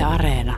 [0.00, 0.56] Yle Areena.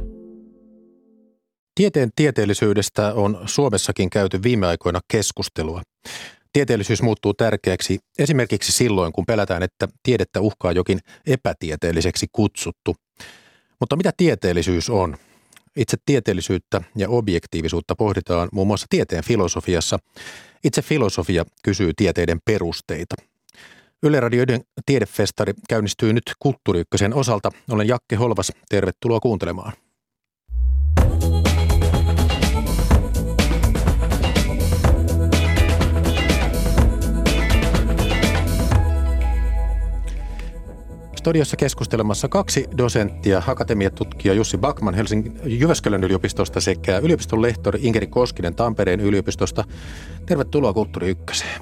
[1.74, 5.82] Tieteen tieteellisyydestä on Suomessakin käyty viime aikoina keskustelua.
[6.52, 12.96] Tieteellisyys muuttuu tärkeäksi esimerkiksi silloin, kun pelätään, että tiedettä uhkaa jokin epätieteelliseksi kutsuttu.
[13.80, 15.16] Mutta mitä tieteellisyys on?
[15.76, 19.98] Itse tieteellisyyttä ja objektiivisuutta pohditaan muun muassa tieteen filosofiassa.
[20.64, 23.14] Itse filosofia kysyy tieteiden perusteita.
[24.04, 26.82] Yle Radioiden tiedefestari käynnistyy nyt Kulttuuri
[27.14, 27.50] osalta.
[27.70, 28.52] Olen Jakke Holvas.
[28.68, 29.72] Tervetuloa kuuntelemaan.
[41.16, 48.54] Studiossa keskustelemassa kaksi dosenttia, akatemiatutkija Jussi Bakman Helsingin Jyväskylän yliopistosta sekä yliopiston lehtori Inkeri Koskinen
[48.54, 49.64] Tampereen yliopistosta.
[50.26, 51.60] Tervetuloa Kulttuuri Ykköseen.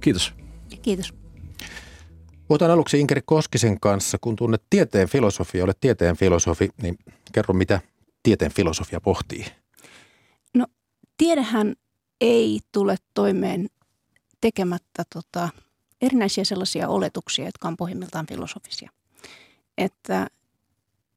[0.00, 0.34] Kiitos.
[0.82, 1.25] Kiitos.
[2.48, 4.18] Puhutaan aluksi Inkeri Koskisen kanssa.
[4.20, 6.98] Kun tunnet tieteen filosofia, olet tieteen filosofi, niin
[7.32, 7.80] kerro mitä
[8.22, 9.44] tieteen filosofia pohtii?
[10.54, 10.66] No
[11.18, 11.74] tiedehän
[12.20, 13.68] ei tule toimeen
[14.40, 15.48] tekemättä tota,
[16.00, 18.90] erinäisiä sellaisia oletuksia, jotka on pohjimmiltaan filosofisia.
[19.78, 20.26] Että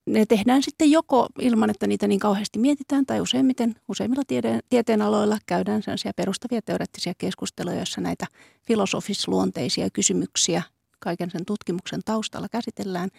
[0.05, 5.01] ne tehdään sitten joko ilman, että niitä niin kauheasti mietitään, tai useimmiten, useimmilla tiede, tieteen
[5.01, 8.25] aloilla käydään sellaisia perustavia teoreettisia keskusteluja, joissa näitä
[8.67, 10.63] filosofisluonteisia kysymyksiä
[10.99, 13.09] kaiken sen tutkimuksen taustalla käsitellään.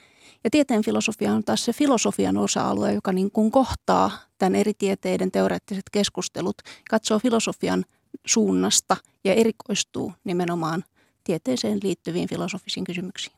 [0.45, 5.31] Ja tieteen filosofia on taas se filosofian osa-alue, joka niin kuin kohtaa tämän eri tieteiden
[5.31, 6.56] teoreettiset keskustelut,
[6.91, 7.84] katsoo filosofian
[8.27, 10.84] suunnasta ja erikoistuu nimenomaan
[11.25, 13.36] tieteeseen liittyviin filosofisiin kysymyksiin.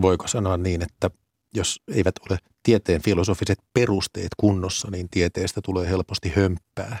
[0.00, 1.10] Voiko sanoa niin, että
[1.54, 6.98] jos eivät ole tieteen filosofiset perusteet kunnossa, niin tieteestä tulee helposti hömppää?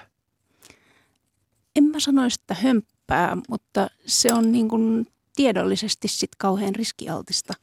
[1.76, 7.54] En mä sanoisi, että hömppää, mutta se on niin kuin tiedollisesti sit kauhean riskialtista,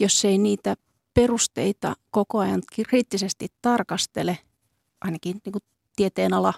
[0.00, 0.76] jos ei niitä
[1.14, 4.38] perusteita koko ajan kriittisesti tarkastele,
[5.00, 5.62] ainakin niin kuin
[5.96, 6.54] tieteenala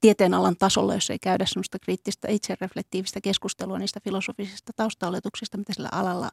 [0.00, 6.30] tieteenalan tasolla, jos ei käydä sellaista kriittistä itsereflektiivistä keskustelua niistä filosofisista taustaoletuksista, mitä sillä alalla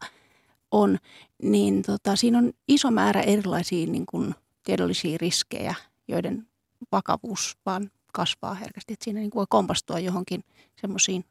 [0.71, 0.97] on,
[1.41, 5.75] niin tota, siinä on iso määrä erilaisia niin kuin, tiedollisia riskejä,
[6.07, 6.47] joiden
[6.91, 8.93] vakavuus vaan kasvaa herkästi.
[8.93, 10.43] Että siinä niin voi kompastua johonkin
[10.81, 11.25] semmoisiin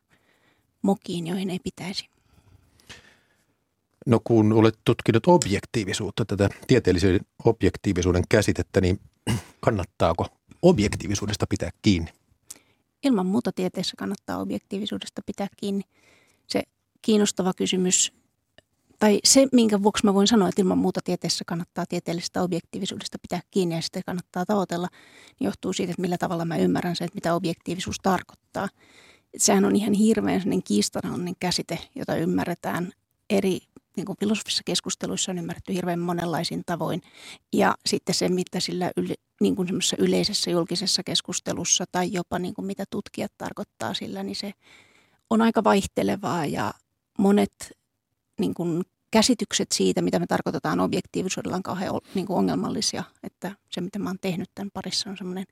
[0.83, 2.09] mokiin, joihin ei pitäisi.
[4.07, 9.01] No kun olet tutkinut objektiivisuutta, tätä tieteellisen objektiivisuuden käsitettä, niin
[9.65, 10.27] kannattaako
[10.63, 12.11] objektiivisuudesta pitää kiinni?
[13.03, 15.83] Ilman muuta tieteessä kannattaa objektiivisuudesta pitää kiinni.
[16.47, 16.63] Se
[17.03, 18.13] kiinnostava kysymys,
[19.03, 23.41] tai se, minkä vuoksi mä voin sanoa, että ilman muuta tieteessä kannattaa tieteellisestä objektiivisuudesta pitää
[23.51, 24.89] kiinni ja sitä kannattaa tavoitella,
[25.41, 28.69] niin johtuu siitä, että millä tavalla mä ymmärrän sen, että mitä objektiivisuus tarkoittaa.
[29.37, 32.93] Sehän on ihan hirveän kiistanalainen käsite, jota ymmärretään
[33.31, 33.61] eri
[33.97, 37.03] niin kuin filosofisissa keskusteluissa on ymmärretty hirveän monenlaisin tavoin.
[37.53, 42.67] Ja sitten se, mitä sillä yle, niin kuin yleisessä julkisessa keskustelussa tai jopa niin kuin
[42.67, 44.53] mitä tutkijat tarkoittaa sillä, niin se
[45.31, 46.75] on aika vaihtelevaa ja
[47.19, 47.73] monet
[48.41, 53.05] niin kuin käsitykset siitä, mitä me tarkoitetaan objektiivisuudella, on kauhean niin kuin ongelmallisia.
[53.23, 55.45] Että se, mitä mä oon tehnyt tämän parissa, on semmoinen,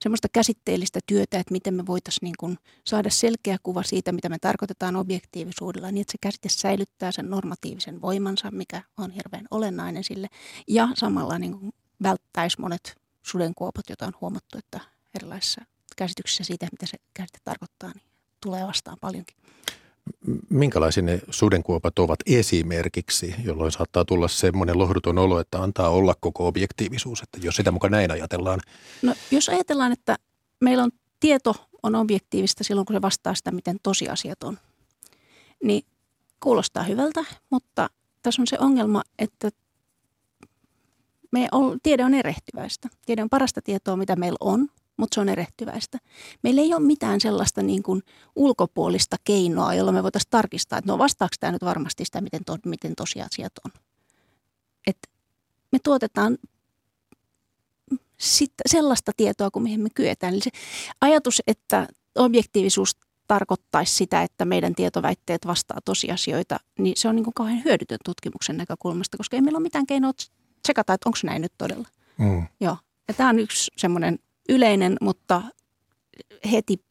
[0.00, 4.38] semmoista käsitteellistä työtä, että miten me voitaisiin niin kuin saada selkeä kuva siitä, mitä me
[4.38, 10.28] tarkoitetaan objektiivisuudella, niin että se käsite säilyttää sen normatiivisen voimansa, mikä on hirveän olennainen sille.
[10.68, 14.80] Ja samalla niin kuin välttäisi monet sudenkuopat, joita on huomattu, että
[15.14, 15.60] erilaisissa
[15.96, 18.04] käsityksissä siitä, mitä se käsite tarkoittaa, niin
[18.40, 19.36] tulee vastaan paljonkin
[20.50, 26.46] minkälaisia ne sudenkuopat ovat esimerkiksi, jolloin saattaa tulla semmoinen lohduton olo, että antaa olla koko
[26.46, 28.60] objektiivisuus, että jos sitä mukaan näin ajatellaan.
[29.02, 30.16] No jos ajatellaan, että
[30.60, 34.58] meillä on tieto on objektiivista silloin, kun se vastaa sitä, miten tosiasiat on,
[35.62, 35.82] niin
[36.40, 37.90] kuulostaa hyvältä, mutta
[38.22, 39.50] tässä on se ongelma, että
[41.30, 42.88] me on, tiede on erehtyväistä.
[43.06, 45.98] Tiede on parasta tietoa, mitä meillä on, mutta se on erehtyväistä.
[46.42, 48.02] Meillä ei ole mitään sellaista niin kuin
[48.36, 52.56] ulkopuolista keinoa, jolla me voitaisiin tarkistaa, että no vastaako tämä nyt varmasti sitä, miten, to,
[52.66, 53.72] miten tosiasiat on.
[54.86, 54.98] Et
[55.72, 56.38] me tuotetaan
[58.18, 60.34] sit sellaista tietoa, kuin mihin me kyetään.
[60.34, 60.50] Eli se
[61.00, 62.96] ajatus, että objektiivisuus
[63.26, 68.56] tarkoittaisi sitä, että meidän tietoväitteet vastaa tosiasioita, niin se on niin kuin kauhean hyödytön tutkimuksen
[68.56, 70.12] näkökulmasta, koska ei meillä ole mitään keinoa
[70.62, 71.88] tsekata, että onko näin nyt todella.
[72.18, 72.46] Mm.
[72.60, 72.76] Joo.
[73.08, 74.18] Ja tämä on yksi semmoinen
[74.48, 75.42] yleinen, mutta
[76.50, 76.84] heti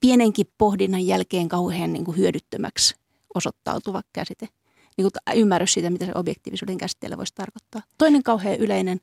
[0.00, 2.94] pienenkin pohdinnan jälkeen kauhean niin kuin hyödyttömäksi
[3.34, 4.48] osoittautuva käsite.
[4.96, 7.82] Niin kuin ymmärrys siitä, mitä se objektiivisuuden käsitteellä voisi tarkoittaa.
[7.98, 9.00] Toinen kauhean yleinen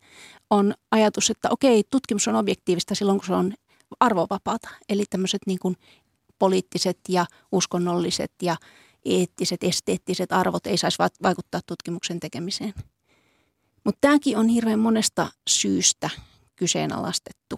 [0.50, 3.54] on ajatus, että okei, tutkimus on objektiivista silloin, kun se on
[4.00, 4.69] arvovapaata.
[4.89, 5.75] Eli tämmöiset niin kuin
[6.39, 8.56] poliittiset ja uskonnolliset ja
[9.06, 12.74] eettiset, esteettiset arvot ei saisi vaikuttaa tutkimuksen tekemiseen.
[13.83, 16.10] Mutta tämäkin on hirveän monesta syystä
[16.61, 17.55] kyseenalaistettu.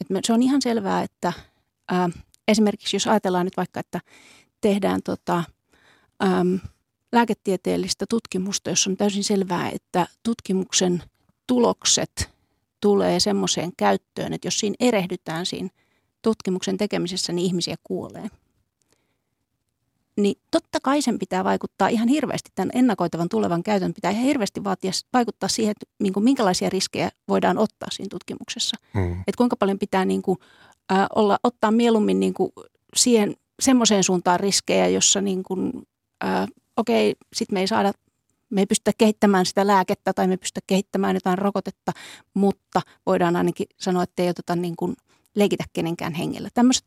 [0.00, 1.32] Et se on ihan selvää, että
[1.88, 2.08] ää,
[2.48, 4.00] esimerkiksi jos ajatellaan nyt vaikka, että
[4.60, 5.44] tehdään tota,
[6.22, 6.58] äm,
[7.12, 11.02] lääketieteellistä tutkimusta, jossa on täysin selvää, että tutkimuksen
[11.46, 12.30] tulokset
[12.80, 15.68] tulee semmoiseen käyttöön, että jos siinä erehdytään siinä
[16.22, 18.28] tutkimuksen tekemisessä, niin ihmisiä kuolee.
[20.18, 24.64] Niin totta kai sen pitää vaikuttaa ihan hirveästi, tämän ennakoitavan tulevan käytön pitää ihan hirveästi
[24.64, 28.76] vaatia, vaikuttaa siihen, että niin kuin, minkälaisia riskejä voidaan ottaa siinä tutkimuksessa.
[28.94, 29.12] Mm.
[29.12, 30.38] Että kuinka paljon pitää niin kuin,
[30.92, 32.50] äh, olla, ottaa mieluummin niin kuin
[32.96, 35.72] siihen semmoiseen suuntaan riskejä, jossa niin kuin,
[36.24, 37.92] äh, okei, sitten me ei saada
[38.50, 41.92] me ei pystytä kehittämään sitä lääkettä tai me ei pystytä kehittämään jotain rokotetta,
[42.34, 44.96] mutta voidaan ainakin sanoa, että ei oteta niin kuin
[45.34, 46.48] leikitä kenenkään hengellä.
[46.54, 46.86] Tämmöiset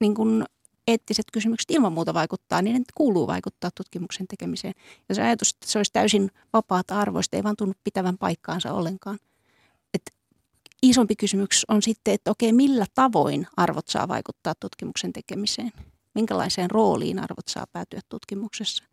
[0.00, 0.44] niin kuin
[0.88, 4.74] eettiset kysymykset ilman muuta vaikuttaa, niiden kuuluu vaikuttaa tutkimuksen tekemiseen.
[5.08, 9.18] Ja se ajatus, että se olisi täysin vapaata arvoista, ei vaan tunnu pitävän paikkaansa ollenkaan.
[9.94, 10.14] Et
[10.82, 15.72] isompi kysymys on sitten, että okei, millä tavoin arvot saa vaikuttaa tutkimuksen tekemiseen?
[16.14, 18.84] Minkälaiseen rooliin arvot saa päätyä tutkimuksessa?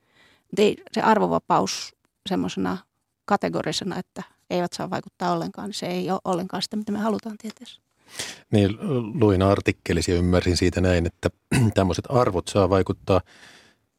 [0.57, 1.95] ei se arvovapaus
[2.30, 2.77] semmoisena
[3.25, 7.38] kategorisena, että eivät saa vaikuttaa ollenkaan, niin se ei ole ollenkaan sitä, mitä me halutaan
[7.38, 7.85] tieteessä.
[8.52, 8.78] Niin,
[9.19, 11.30] luin artikkelisi ja ymmärsin siitä näin, että
[11.74, 13.22] tämmöiset arvot saa vaikuttaa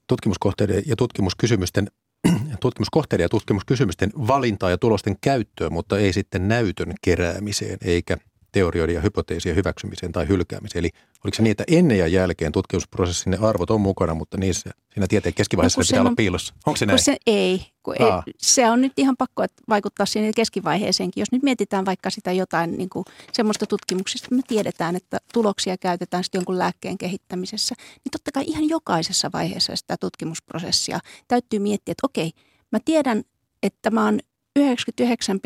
[0.07, 1.89] tutkimuskohteiden ja tutkimuskysymysten
[2.61, 8.17] tutkimuskohteiden ja tutkimuskysymysten valintaan ja tulosten käyttöön, mutta ei sitten näytön keräämiseen eikä
[8.57, 10.79] teorioiden ja hypoteesien hyväksymiseen tai hylkäämiseen.
[10.81, 10.91] Eli
[11.25, 15.07] oliko se niin, että ennen ja jälkeen tutkimusprosessin ne arvot on mukana, mutta niissä, siinä
[15.07, 16.55] tieteen keskivaiheessa no, pitää olla piilossa.
[16.67, 16.99] Onko se näin?
[16.99, 18.35] Se, ei, kun ei.
[18.39, 21.21] Se on nyt ihan pakko että vaikuttaa siihen keskivaiheeseenkin.
[21.21, 26.25] Jos nyt mietitään vaikka sitä jotain niin kuin semmoista tutkimuksista, me tiedetään, että tuloksia käytetään
[26.25, 30.99] sitten jonkun lääkkeen kehittämisessä, niin totta kai ihan jokaisessa vaiheessa sitä tutkimusprosessia
[31.29, 32.31] täytyy miettiä, että okei,
[32.73, 33.23] mä tiedän,
[33.63, 34.21] että mä oon
[34.57, 35.41] 99,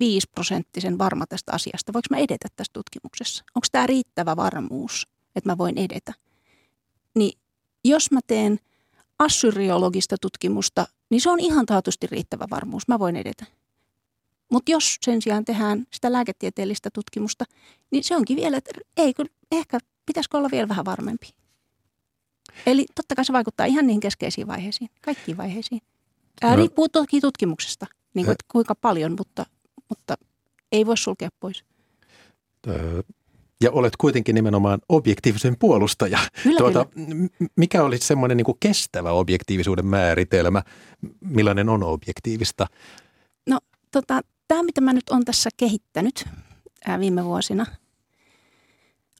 [0.00, 1.92] 5 prosenttisen varma tästä asiasta.
[1.92, 3.44] Voinko mä edetä tässä tutkimuksessa?
[3.54, 5.06] Onko tämä riittävä varmuus,
[5.36, 6.14] että mä voin edetä?
[7.14, 7.38] Niin
[7.84, 8.58] jos mä teen
[9.18, 12.88] assyriologista tutkimusta, niin se on ihan taatusti riittävä varmuus.
[12.88, 13.46] Mä voin edetä.
[14.52, 17.44] Mutta jos sen sijaan tehdään sitä lääketieteellistä tutkimusta,
[17.90, 21.30] niin se onkin vielä, että ei, kun ehkä pitäisikö olla vielä vähän varmempi.
[22.66, 25.80] Eli totta kai se vaikuttaa ihan niihin keskeisiin vaiheisiin, kaikkiin vaiheisiin.
[26.42, 26.56] No.
[26.56, 29.46] Riippuu toki tutkimuksesta, niin kuin, kuinka paljon, mutta
[29.88, 30.14] mutta
[30.72, 31.64] ei voi sulkea pois.
[33.62, 36.18] Ja olet kuitenkin nimenomaan objektiivisen puolustaja.
[36.42, 37.28] Kyllä, tuota, kyllä.
[37.56, 40.62] Mikä olisi semmoinen niin kestävä objektiivisuuden määritelmä?
[41.20, 42.66] Millainen on objektiivista?
[43.48, 43.58] No
[43.90, 46.24] tota, tämä, mitä mä nyt olen tässä kehittänyt
[46.86, 47.66] ää, viime vuosina,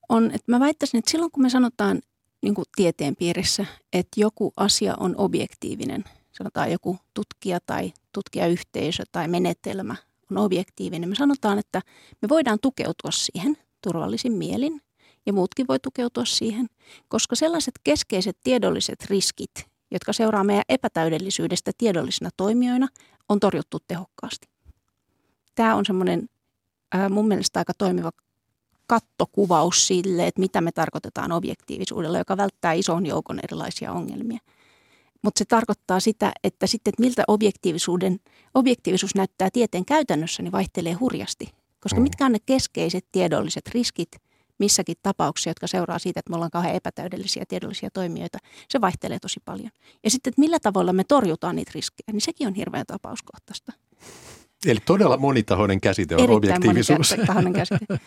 [0.09, 2.01] on, että mä väittäisin, että silloin kun me sanotaan
[2.43, 9.29] niin kuin tieteen piirissä, että joku asia on objektiivinen, sanotaan joku tutkija tai tutkijayhteisö tai
[9.29, 9.97] menetelmä
[10.31, 11.09] on objektiivinen.
[11.09, 11.83] Me sanotaan, että
[12.23, 14.81] me voidaan tukeutua siihen turvallisin mielin
[15.27, 16.67] ja muutkin voi tukeutua siihen,
[17.09, 19.51] koska sellaiset keskeiset tiedolliset riskit,
[19.91, 22.89] jotka seuraa meidän epätäydellisyydestä tiedollisina toimijoina,
[23.29, 24.49] on torjuttu tehokkaasti.
[25.55, 26.29] Tämä on semmoinen
[27.11, 28.11] mun mielestä aika toimiva
[28.87, 34.39] kattokuvaus sille, että mitä me tarkoitetaan objektiivisuudella, joka välttää ison joukon erilaisia ongelmia–
[35.23, 38.21] mutta se tarkoittaa sitä, että sitten että miltä objektiivisuuden,
[38.55, 41.49] objektiivisuus näyttää tieteen käytännössä, niin vaihtelee hurjasti.
[41.81, 42.03] Koska mm.
[42.03, 44.09] mitkä on ne keskeiset tiedolliset riskit
[44.59, 49.41] missäkin tapauksessa, jotka seuraa siitä, että me ollaan kauhean epätäydellisiä tiedollisia toimijoita, se vaihtelee tosi
[49.45, 49.71] paljon.
[50.05, 53.73] Ja sitten, että millä tavalla me torjutaan niitä riskejä, niin sekin on hirveän tapauskohtaista.
[54.67, 57.17] Eli todella monitahoinen käsite on Erittäin objektiivisuus.
[57.17, 57.87] monitahoinen käsite.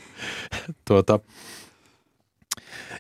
[0.88, 1.20] tuota,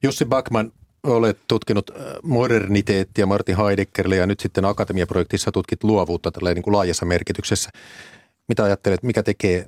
[0.04, 0.72] Jussi Backman,
[1.04, 6.76] olet tutkinut äh, moderniteettia Martin Heideggerille ja nyt sitten Akatemiaprojektissa tutkit luovuutta tällä niin kuin
[6.76, 7.70] laajassa merkityksessä.
[8.48, 9.68] Mitä ajattelet, mikä tekee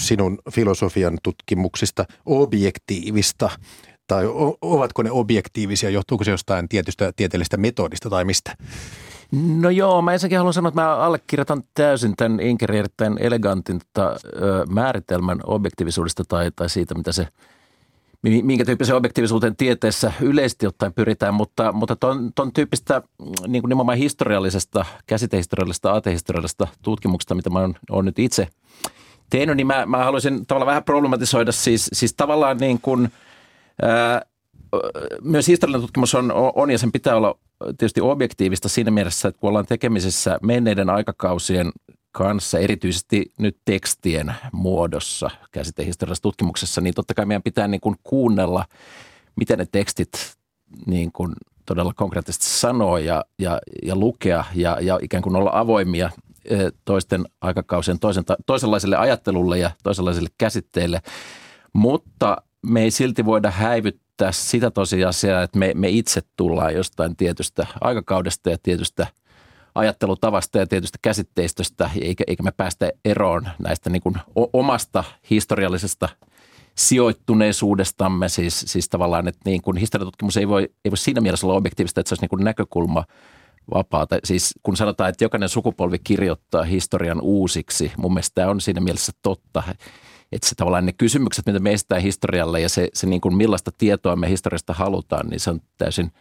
[0.00, 3.50] sinun filosofian tutkimuksista objektiivista?
[4.06, 4.24] Tai
[4.62, 8.56] ovatko ne objektiivisia, johtuuko se jostain tietystä tieteellisestä metodista tai mistä?
[9.32, 14.16] No joo, mä ensinnäkin haluan sanoa, että mä allekirjoitan täysin tämän Inkerin erittäin elegantin tota,
[14.68, 17.28] määritelmän objektiivisuudesta tai, tai siitä, mitä se–
[18.42, 23.68] minkä tyyppisen objektiivisuuteen tieteessä yleisesti ottaen pyritään, mutta, mutta ton, ton tyyppistä mm, niin kuin
[23.68, 28.48] nimenomaan historiallisesta, käsitehistoriallisesta, aatehistoriallisesta tutkimuksesta, mitä mä oon, nyt itse
[29.30, 33.12] tehnyt, niin mä, mä haluaisin tavallaan vähän problematisoida siis, siis tavallaan niin kuin,
[33.82, 34.22] ää,
[35.22, 37.38] myös historiallinen tutkimus on, on ja sen pitää olla
[37.78, 41.72] tietysti objektiivista siinä mielessä, että kun ollaan tekemisessä menneiden aikakausien
[42.16, 48.64] kanssa, erityisesti nyt tekstien muodossa käsitehistoriallisessa tutkimuksessa, niin totta kai meidän pitää niin kuin kuunnella,
[49.36, 50.36] miten ne tekstit
[50.86, 51.32] niin kuin
[51.66, 56.10] todella konkreettisesti sanoo ja, ja, ja lukea ja, ja ikään kuin olla avoimia
[56.84, 61.00] toisten aikakausien toisen, toisenlaiselle ajattelulle ja toisenlaisille käsitteille,
[61.72, 67.66] mutta me ei silti voida häivyttää sitä tosiasiaa, että me, me itse tullaan jostain tietystä
[67.80, 69.06] aikakaudesta ja tietystä
[69.76, 74.14] ajattelutavasta ja tietystä käsitteistöstä, eikä, eikä me päästä eroon näistä niin kuin
[74.52, 76.08] omasta historiallisesta
[76.74, 81.56] sijoittuneisuudestamme, siis, siis tavallaan, että niin kuin historiatutkimus ei voi, ei voi siinä mielessä olla
[81.56, 83.04] objektiivista, että se olisi niin kuin näkökulma
[83.74, 84.18] vapaata.
[84.24, 89.12] Siis kun sanotaan, että jokainen sukupolvi kirjoittaa historian uusiksi, mun mielestä tämä on siinä mielessä
[89.22, 89.62] totta,
[90.32, 94.16] että se tavallaan ne kysymykset, mitä me historialle ja se, se niin kuin millaista tietoa
[94.16, 96.12] me historiasta halutaan, niin se on täysin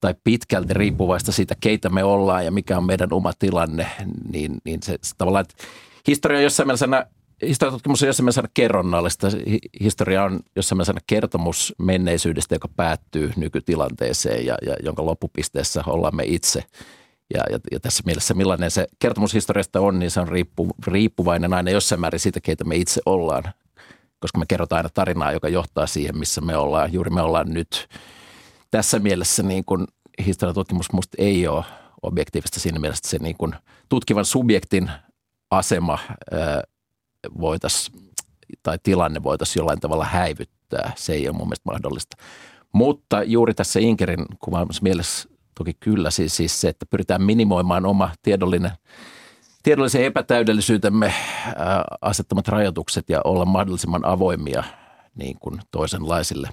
[0.00, 3.86] tai pitkälti riippuvaista siitä, keitä me ollaan ja mikä on meidän oma tilanne,
[4.32, 5.64] niin, niin se, se tavallaan, että
[6.06, 7.06] historia on jossain mielessä
[7.48, 9.28] historiatutkimus on jossain mielessä kerronnallista.
[9.80, 16.22] Historia on jossain mielessä kertomus menneisyydestä, joka päättyy nykytilanteeseen ja, ja jonka loppupisteessä ollaan me
[16.26, 16.64] itse.
[17.34, 21.54] Ja, ja, ja tässä mielessä millainen se kertomus historiasta on, niin se on riippu, riippuvainen
[21.54, 23.44] aina jossain määrin siitä, keitä me itse ollaan.
[24.20, 26.92] Koska me kerrotaan aina tarinaa, joka johtaa siihen, missä me ollaan.
[26.92, 27.88] Juuri me ollaan nyt.
[28.70, 29.86] Tässä mielessä niin kuin
[30.26, 31.64] historiatutkimus musta ei ole
[32.02, 33.54] objektiivista siinä mielessä, että se niin kuin
[33.88, 34.90] tutkivan subjektin
[35.50, 35.98] asema
[37.40, 38.10] voitaisiin
[38.62, 40.92] tai tilanne voitaisiin jollain tavalla häivyttää.
[40.96, 42.16] Se ei ole mun mielestä mahdollista.
[42.72, 48.10] Mutta juuri tässä Inkerin kuvaamassa mielessä toki kyllä siis, siis se, että pyritään minimoimaan oma
[48.22, 48.70] tiedollinen,
[49.62, 51.14] tiedollisen epätäydellisyytemme
[52.00, 54.64] asettamat rajoitukset ja olla mahdollisimman avoimia
[55.14, 56.48] niin kuin toisenlaisille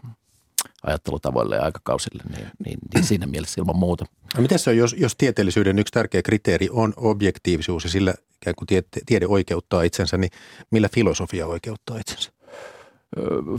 [0.88, 4.06] ajattelutavoille ja aikakausille, niin, niin, niin siinä mielessä ilman muuta.
[4.36, 8.56] No miten se on, jos, jos tieteellisyyden yksi tärkeä kriteeri on objektiivisuus ja sillä ikään
[8.56, 10.32] kuin tiede, tiede oikeuttaa itsensä, niin
[10.72, 12.32] millä filosofia oikeuttaa itsensä?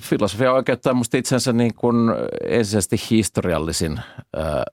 [0.00, 1.96] Filosofia oikeuttaa minusta itsensä niin kuin
[2.44, 4.00] ensisijaisesti historiallisin
[4.36, 4.64] ää,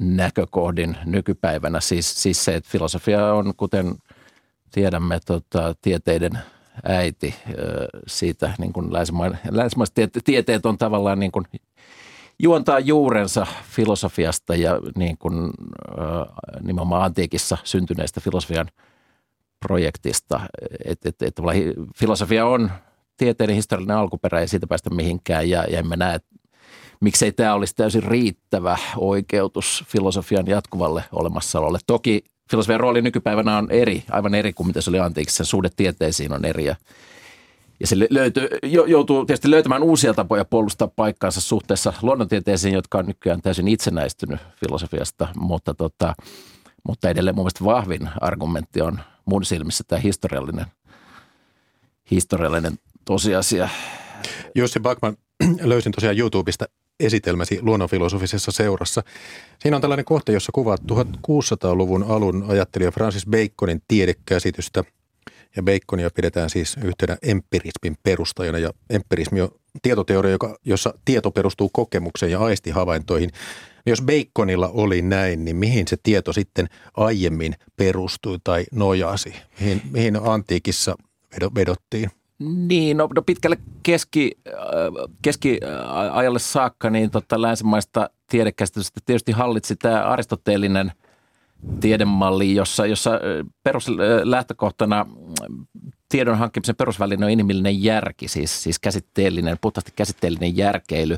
[0.00, 1.80] näkökohdin nykypäivänä.
[1.80, 3.94] Siis, siis se, että filosofia on, kuten
[4.72, 6.38] tiedämme, tota, tieteiden
[6.84, 7.34] äiti
[8.06, 8.92] siitä niin kuin
[9.50, 11.44] länsimaiset tieteet on tavallaan niin kuin
[12.42, 15.50] juontaa juurensa filosofiasta ja niin kuin,
[16.60, 18.66] nimenomaan antiikissa syntyneestä filosofian
[19.66, 20.40] projektista.
[20.84, 21.34] Et, et, et,
[21.96, 22.70] filosofia on
[23.16, 26.20] tieteiden historiallinen alkuperä ja siitä päästä mihinkään ja, ja emme näe,
[27.00, 31.78] miksei tämä olisi täysin riittävä oikeutus filosofian jatkuvalle olemassaololle.
[31.86, 35.36] Toki filosofian rooli nykypäivänä on eri, aivan eri kuin mitä se oli antiikissa.
[35.36, 36.76] Sen suhde tieteisiin on eri ja,
[37.80, 43.42] ja se löytyy, joutuu tietysti löytämään uusia tapoja puolustaa paikkaansa suhteessa luonnontieteisiin, jotka on nykyään
[43.42, 46.14] täysin itsenäistynyt filosofiasta, mutta, tota,
[46.88, 50.66] mutta edelleen mun mielestä vahvin argumentti on mun silmissä tämä historiallinen,
[52.10, 53.68] historiallinen tosiasia.
[54.54, 55.16] Jussi Backman,
[55.62, 56.64] löysin tosiaan YouTubesta
[57.00, 59.02] esitelmäsi luonnonfilosofisessa seurassa.
[59.58, 64.84] Siinä on tällainen kohta, jossa kuvaat 1600-luvun alun ajattelija Francis Baconin tiedekäsitystä.
[65.56, 68.58] Ja Baconia pidetään siis yhtenä empirismin perustajana.
[68.58, 69.48] Ja empirismi on
[69.82, 73.30] tietoteoria, joka, jossa tieto perustuu kokemukseen ja aistihavaintoihin.
[73.86, 79.34] Jos Baconilla oli näin, niin mihin se tieto sitten aiemmin perustui tai nojasi?
[79.60, 80.96] Mihin, mihin antiikissa
[81.54, 82.10] vedottiin?
[82.40, 84.54] Niin, no, no pitkälle keski, äh,
[85.22, 90.92] keskiajalle saakka niin tota, länsimaista tiedekäsitystä tietysti hallitsi tämä aristoteellinen
[91.80, 93.20] tiedemalli, jossa, jossa äh,
[93.62, 95.06] peruslähtökohtana äh,
[96.08, 101.16] tiedon hankkimisen perusväline on inhimillinen järki, siis, siis käsitteellinen, puhtaasti käsitteellinen järkeily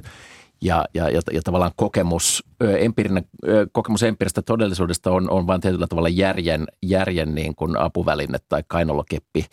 [0.61, 2.45] ja, ja, ja, ja tavallaan kokemus,
[2.79, 3.25] empiirinen,
[3.73, 9.47] kokemus empiiristä todellisuudesta on, on vain tietyllä tavalla järjen, järjen niin kuin apuväline tai kainolokeppi–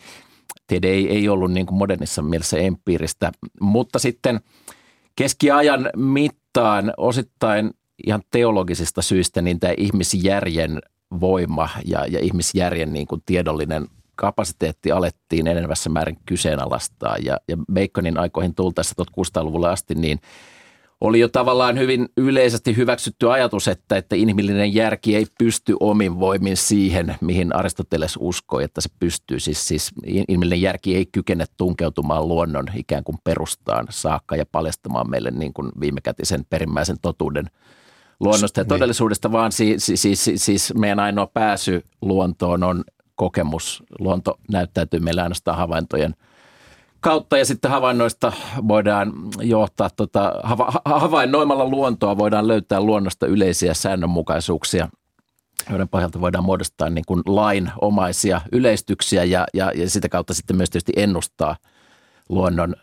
[0.70, 4.40] tiede ei, ei ollut niin kuin modernissa mielessä empiiristä, mutta sitten
[5.16, 7.70] keskiajan mittaan osittain
[8.06, 10.78] ihan teologisista syistä niin tämä ihmisjärjen
[11.20, 13.86] voima ja, ja ihmisjärjen niin kuin tiedollinen
[14.16, 17.16] kapasiteetti alettiin enenevässä määrin kyseenalaistaa.
[17.24, 20.20] Ja, ja Baconin aikoihin tultaessa 1600-luvulle asti niin–
[21.00, 26.56] oli jo tavallaan hyvin yleisesti hyväksytty ajatus, että, että inhimillinen järki ei pysty omin voimin
[26.56, 29.40] siihen, mihin Aristoteles uskoi, että se pystyy.
[29.40, 35.30] Siis, siis inhimillinen järki ei kykene tunkeutumaan luonnon ikään kuin perustaan saakka ja paljastamaan meille
[35.30, 37.50] niin kuin viimekätisen perimmäisen totuuden
[38.20, 38.68] luonnosta ja niin.
[38.68, 43.82] todellisuudesta, vaan siis, siis, siis, siis meidän ainoa pääsy luontoon on kokemus.
[43.98, 46.14] Luonto näyttäytyy meillä ainoastaan havaintojen–
[47.00, 48.32] kautta ja sitten havainnoista
[48.68, 54.88] voidaan johtaa, tota, hava, havainnoimalla luontoa voidaan löytää luonnosta yleisiä säännönmukaisuuksia,
[55.70, 60.70] joiden pohjalta voidaan muodostaa niin kuin lainomaisia yleistyksiä ja, ja, ja sitä kautta sitten myös
[60.70, 61.56] tietysti ennustaa
[62.28, 62.76] luonnon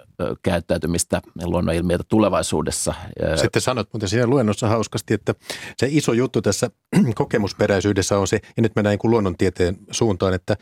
[0.43, 2.93] käyttäytymistä ja luonnonilmiöitä tulevaisuudessa.
[3.35, 5.35] Sitten sanot muuten siinä luennossa hauskasti, että
[5.77, 6.69] se iso juttu tässä
[7.15, 10.57] kokemusperäisyydessä on se, ja nyt mennään niin kuin luonnontieteen suuntaan, että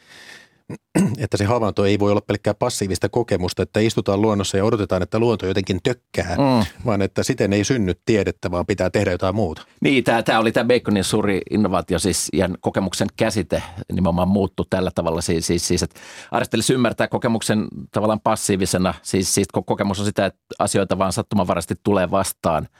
[1.17, 5.19] että se havainto ei voi olla pelkkää passiivista kokemusta, että istutaan luonnossa ja odotetaan, että
[5.19, 6.65] luonto jotenkin tökkää, mm.
[6.85, 9.61] vaan että siten ei synny tiedettä, vaan pitää tehdä jotain muuta.
[9.81, 14.91] Niin, tämä, tämä oli tämä Baconin suuri innovaatio, siis ja kokemuksen käsite nimenomaan muuttu tällä
[14.95, 15.21] tavalla.
[15.21, 15.99] Siis, siis, siis että
[16.31, 22.11] Aristoteles ymmärtää kokemuksen tavallaan passiivisena, siis, siis kokemus on sitä, että asioita vaan sattumanvaraisesti tulee
[22.11, 22.67] vastaan–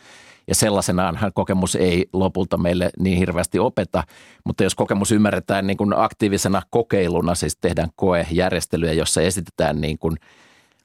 [0.48, 4.04] ja sellaisenaanhan kokemus ei lopulta meille niin hirveästi opeta,
[4.46, 10.18] mutta jos kokemus ymmärretään niin kuin aktiivisena kokeiluna, siis tehdään koejärjestelyjä, jossa esitetään niin kuin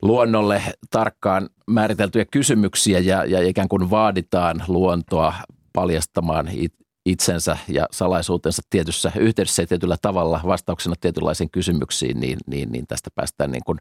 [0.02, 5.34] luonnolle tarkkaan määriteltyjä kysymyksiä ja, ja ikään kuin vaaditaan luontoa
[5.72, 6.74] paljastamaan it,
[7.06, 13.10] itsensä ja salaisuutensa tietyssä yhteydessä ja tietyllä tavalla vastauksena tietynlaisiin kysymyksiin, niin, niin, niin tästä
[13.14, 13.78] päästään niin kuin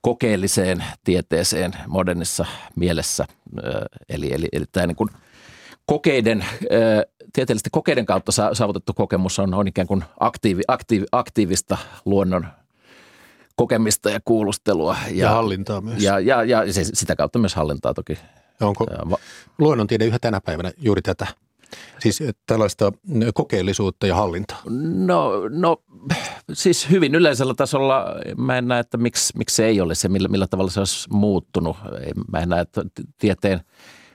[0.00, 3.26] kokeelliseen tieteeseen modernissa mielessä.
[4.08, 5.10] Eli, eli, eli tämä niin kuin
[5.86, 6.44] kokeiden,
[7.32, 12.46] tieteellisten kokeiden kautta saavutettu kokemus on, on ikään kuin aktiivi, aktiivi, aktiivista luonnon
[13.56, 14.96] kokemista ja kuulustelua.
[15.06, 16.02] Ja, ja hallintaa myös.
[16.02, 18.18] Ja, ja, ja sitä kautta myös hallintaa toki.
[18.60, 18.86] Onko
[19.58, 21.26] luonnontiede yhä tänä päivänä juuri tätä?
[21.98, 22.92] Siis tällaista
[23.34, 24.62] kokeellisuutta ja hallintaa?
[25.06, 25.76] No, no
[26.52, 30.28] siis hyvin yleisellä tasolla mä en näe, että miksi, miksi se ei ole se, millä,
[30.28, 31.76] millä tavalla se olisi muuttunut.
[32.32, 32.82] Mä en näe, että
[33.18, 33.60] tieteen,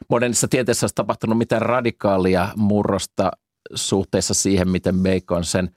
[0.09, 3.31] modernissa tieteessä olisi tapahtunut mitään radikaalia murrosta
[3.75, 5.69] suhteessa siihen, miten Bacon sen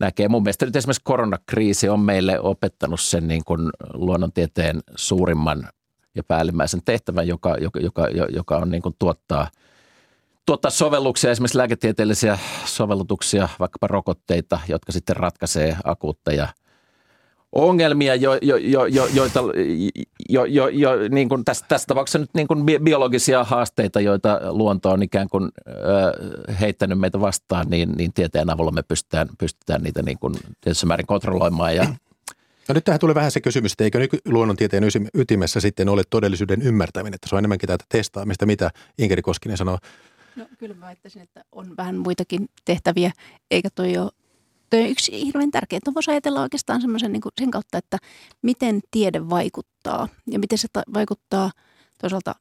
[0.00, 0.28] näkee.
[0.28, 5.68] Mun mielestä nyt esimerkiksi koronakriisi on meille opettanut sen niin kuin luonnontieteen suurimman
[6.14, 9.50] ja päällimmäisen tehtävän, joka, joka, joka, joka on niin kuin tuottaa–
[10.48, 16.48] tuottaa sovelluksia, esimerkiksi lääketieteellisiä sovellutuksia, vaikkapa rokotteita, jotka sitten ratkaisee akuutteja
[17.52, 19.40] ongelmia, jo, jo, jo, jo, joita
[20.28, 24.90] jo, jo, jo, niin kuin tässä, tässä tapauksessa nyt niin kuin biologisia haasteita, joita luonto
[24.90, 25.72] on ikään kuin ö,
[26.60, 31.06] heittänyt meitä vastaan, niin, niin tieteen avulla me pystytään, pystytään niitä niin kuin tietyssä määrin
[31.06, 31.94] kontrolloimaan ja
[32.68, 37.14] No nyt tähän tulee vähän se kysymys, että eikö luonnontieteen ytimessä sitten ole todellisuuden ymmärtäminen,
[37.14, 39.78] että se on enemmänkin tätä testaamista, mitä Inkeri Koskinen sanoo
[40.38, 43.12] No kyllä mä ajattelisin, että on vähän muitakin tehtäviä,
[43.50, 44.10] eikä toi ole
[44.70, 45.76] toi on yksi hirveän tärkeä.
[45.76, 47.98] Että voisi ajatella oikeastaan semmoisen niin sen kautta, että
[48.42, 51.50] miten tiede vaikuttaa ja miten se ta- vaikuttaa
[52.00, 52.34] toisaalta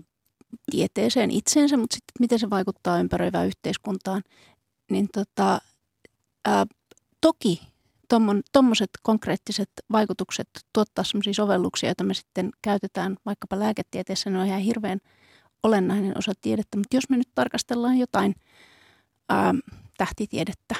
[0.71, 4.23] tieteeseen itseensä, mutta sitten miten se vaikuttaa ympäröivään yhteiskuntaan.
[4.91, 5.61] Niin tota,
[6.45, 6.65] ää,
[7.21, 7.61] toki
[8.51, 14.61] tuommoiset konkreettiset vaikutukset tuottaa sellaisia sovelluksia, joita me sitten käytetään vaikkapa lääketieteessä, ne on ihan
[14.61, 14.99] hirveän–
[15.63, 16.77] olennainen osa tiedettä.
[16.77, 18.35] Mutta jos me nyt tarkastellaan jotain
[19.29, 19.53] ää,
[19.97, 20.75] tähtitiedettä,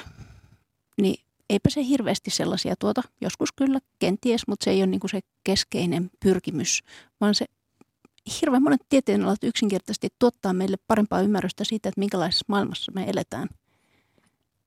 [1.00, 3.02] niin eipä se hirveästi sellaisia tuota.
[3.20, 6.82] Joskus kyllä, kenties, mutta se ei ole niin kuin se keskeinen pyrkimys,
[7.20, 7.46] vaan se
[8.40, 13.48] hirveän monet tieteenalat yksinkertaisesti tuottaa meille parempaa ymmärrystä siitä, että minkälaisessa maailmassa me eletään.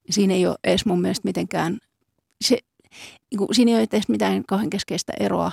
[0.09, 1.79] Siinä ei ole edes mun mielestä mitenkään,
[2.41, 2.57] se,
[3.31, 5.51] niin kuin, siinä ei ole edes mitään kauhean keskeistä eroa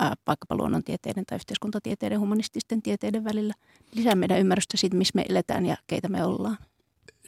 [0.00, 3.54] vaikkapa luonnontieteiden tai yhteiskuntatieteiden, humanististen tieteiden välillä.
[3.94, 6.58] Lisää meidän ymmärrystä siitä, missä me eletään ja keitä me ollaan.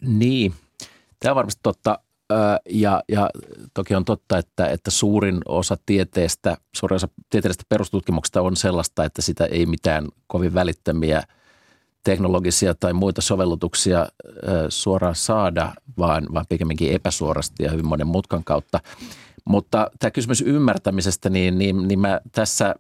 [0.00, 0.54] Niin,
[1.20, 1.98] tämä on varmasti totta.
[2.70, 3.30] Ja, ja
[3.74, 9.22] toki on totta, että, että suurin osa tieteestä, suurin osa tieteellisestä perustutkimuksesta on sellaista, että
[9.22, 11.22] sitä ei mitään kovin välittämiä
[12.04, 14.06] teknologisia tai muita sovellutuksia
[14.68, 18.80] suoraan saada, vaan, vaan pikemminkin epäsuorasti ja hyvin monen mutkan kautta.
[19.48, 22.74] Mutta tämä kysymys ymmärtämisestä, niin, niin, niin mä tässä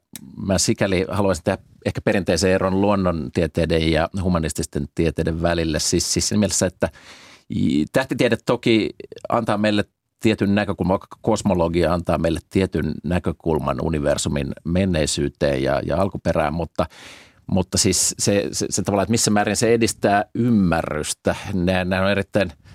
[0.46, 5.78] mä sikäli haluaisin tehdä ehkä perinteisen eron luonnontieteiden ja humanististen tieteiden välille.
[5.78, 6.88] Siis, siis siinä mielessä, että
[7.92, 8.90] tähtitiede toki
[9.28, 9.84] antaa meille
[10.20, 16.86] tietyn näkökulman, kosmologia antaa meille tietyn näkökulman universumin menneisyyteen ja, ja alkuperään, mutta
[17.50, 22.52] mutta siis se, se, se tavallaan, että missä määrin se edistää ymmärrystä, nämä on erittäin–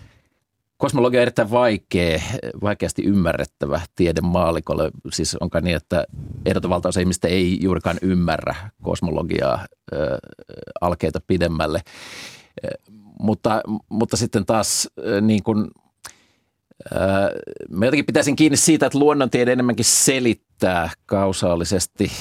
[0.81, 2.21] Kosmologia on erittäin vaikea,
[2.61, 4.91] vaikeasti ymmärrettävä tiede maalikolle.
[5.11, 6.05] Siis onko niin, että
[6.45, 10.17] ehdoton valtaosa ihmistä ei juurikaan ymmärrä kosmologiaa ö,
[10.81, 11.81] alkeita pidemmälle.
[13.19, 14.89] Mutta, mutta sitten taas
[15.21, 15.67] niin kuin,
[17.69, 22.11] Mä jotenkin pitäisin kiinni siitä, että luonnontiede enemmänkin selittää kausaalisesti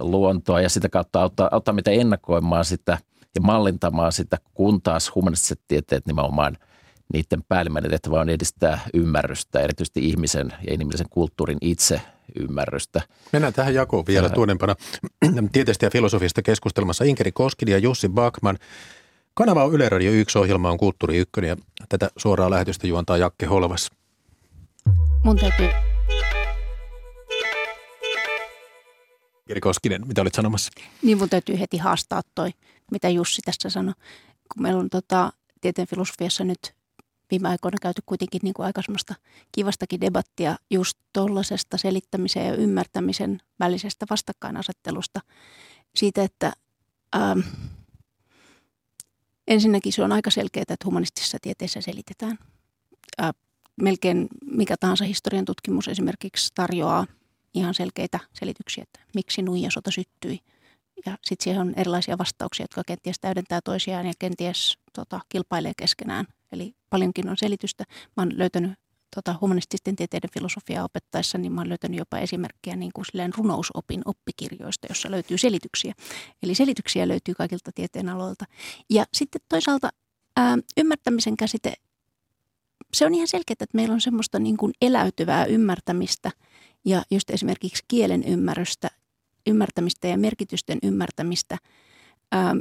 [0.00, 2.98] luontoa ja sitä kautta auttaa, auttaa meitä ennakoimaan sitä
[3.34, 6.56] ja mallintamaan sitä, kun taas humanistiset tieteet nimenomaan–
[7.12, 12.00] niiden päällimmäinen tehtävä on edistää ymmärrystä, erityisesti ihmisen ja inhimillisen kulttuurin itse
[12.40, 13.02] ymmärrystä.
[13.32, 14.76] Mennään tähän jakoon vielä tuonempana.
[15.52, 18.58] Tieteestä ja filosofiasta keskustelmassa Inkeri Koskinen ja Jussi Bakman.
[19.34, 21.56] Kanava on Yle Radio 1, ohjelma on Kulttuuri 1 ja
[21.88, 23.90] tätä suoraa lähetystä juontaa Jakke Holvas.
[25.24, 25.68] Mun täytyy
[29.48, 30.72] Kiri Koskinen, mitä olit sanomassa?
[31.02, 32.50] Niin mun täytyy heti haastaa toi,
[32.90, 33.94] mitä Jussi tässä sanoi.
[34.54, 36.74] Kun meillä on tota, tieteen filosofiassa nyt
[37.34, 39.14] viime aikoina käyty kuitenkin niin kuin aika semmoista
[39.52, 45.20] kivastakin debattia just tuollaisesta selittämisen ja ymmärtämisen välisestä vastakkainasettelusta.
[45.94, 46.52] Siitä, että
[47.16, 47.40] ähm,
[49.48, 52.38] ensinnäkin se on aika selkeää, että humanistisessa tieteessä selitetään.
[53.22, 53.30] Äh,
[53.82, 57.06] melkein mikä tahansa historian tutkimus esimerkiksi tarjoaa
[57.54, 60.40] ihan selkeitä selityksiä, että miksi nuijasota syttyi.
[61.06, 66.26] Ja sitten siihen on erilaisia vastauksia, jotka kenties täydentää toisiaan ja kenties tota, kilpailee keskenään.
[66.54, 67.84] Eli paljonkin on selitystä.
[68.16, 68.72] Mä oon löytänyt
[69.14, 74.02] tota, humanististen tieteiden filosofiaa opettaessa, niin mä oon löytänyt jopa esimerkkejä niin kuin silleen runousopin
[74.04, 75.94] oppikirjoista, jossa löytyy selityksiä.
[76.42, 78.44] Eli selityksiä löytyy kaikilta tieteen aloilta.
[78.90, 79.90] Ja sitten toisaalta
[80.36, 81.74] ää, ymmärtämisen käsite,
[82.94, 86.30] se on ihan selkeää, että meillä on semmoista niin kuin eläytyvää ymmärtämistä
[86.84, 88.90] ja just esimerkiksi kielen ymmärrystä,
[89.46, 91.58] ymmärtämistä ja merkitysten ymmärtämistä,
[92.32, 92.56] ää,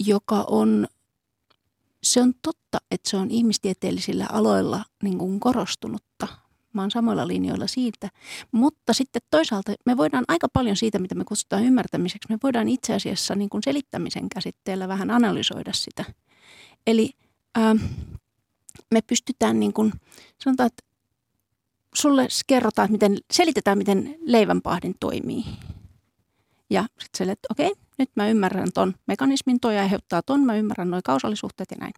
[0.00, 0.88] joka on
[2.02, 6.28] se on totta, että se on ihmistieteellisillä aloilla niin kuin korostunutta.
[6.72, 8.08] Mä oon samoilla linjoilla siitä.
[8.52, 12.94] Mutta sitten toisaalta me voidaan aika paljon siitä, mitä me kutsutaan ymmärtämiseksi, me voidaan itse
[12.94, 16.04] asiassa niin kuin selittämisen käsitteellä vähän analysoida sitä.
[16.86, 17.10] Eli
[17.54, 17.76] ää,
[18.90, 19.92] me pystytään niin kuin,
[20.44, 20.82] sanotaan, että
[21.94, 25.44] sulle kerrotaan, miten, selitetään, miten leivänpahdin toimii.
[26.70, 30.90] Ja sitten sille, että okei, nyt mä ymmärrän ton mekanismin, toi aiheuttaa ton, mä ymmärrän
[30.90, 31.92] noin kausaalisuhteet ja näin.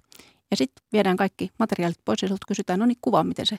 [0.51, 3.59] Ja sitten viedään kaikki materiaalit pois ja sulta kysytään, no niin kuvaa, miten se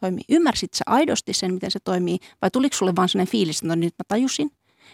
[0.00, 0.24] toimii.
[0.28, 3.74] Ymmärsit sä aidosti sen, miten se toimii, vai tuliko sulle vaan sellainen fiilis, että no
[3.74, 4.50] nyt mä tajusin?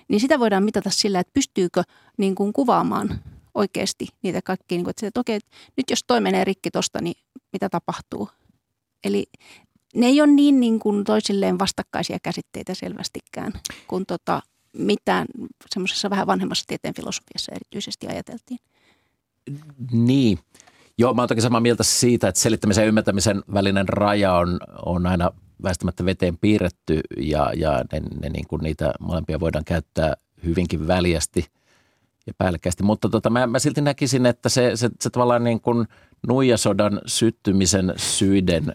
[0.08, 1.82] Niin sitä voidaan mitata sillä, että pystyykö
[2.18, 3.20] niin kuin kuvaamaan
[3.54, 5.38] oikeasti niitä kaikkia, niin kuin, että, että okei,
[5.76, 7.14] nyt jos toi menee rikki tosta, niin
[7.52, 8.28] mitä tapahtuu?
[9.04, 9.26] Eli
[9.94, 13.52] ne ei ole niin, niin kuin toisilleen vastakkaisia käsitteitä selvästikään,
[13.88, 14.42] kun tota,
[14.78, 15.26] mitään
[15.70, 18.58] semmoisessa vähän vanhemmassa tieteen filosofiassa erityisesti ajateltiin.
[19.92, 20.38] Niin.
[20.98, 25.06] Joo, mä oon toki samaa mieltä siitä, että selittämisen ja ymmärtämisen välinen raja on, on
[25.06, 25.30] aina
[25.62, 31.46] väistämättä veteen piirretty ja, ja ne, ne niin kuin niitä molempia voidaan käyttää hyvinkin väljästi
[32.26, 32.82] ja päällekkäisesti.
[32.82, 35.86] Mutta tota, mä, mä silti näkisin, että se, se, se tavallaan niin kuin
[36.28, 38.72] nuijasodan syttymisen syiden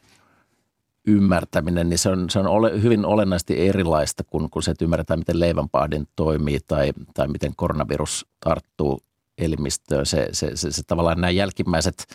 [1.07, 5.19] ymmärtäminen, niin se on, se on ole, hyvin olennaisesti erilaista kuin, kuin se, että ymmärretään,
[5.19, 9.01] miten leivänpahdin toimii tai, tai miten koronavirus tarttuu
[9.37, 10.05] elimistöön.
[10.05, 12.07] Se, se, se, se tavallaan nämä jälkimmäiset,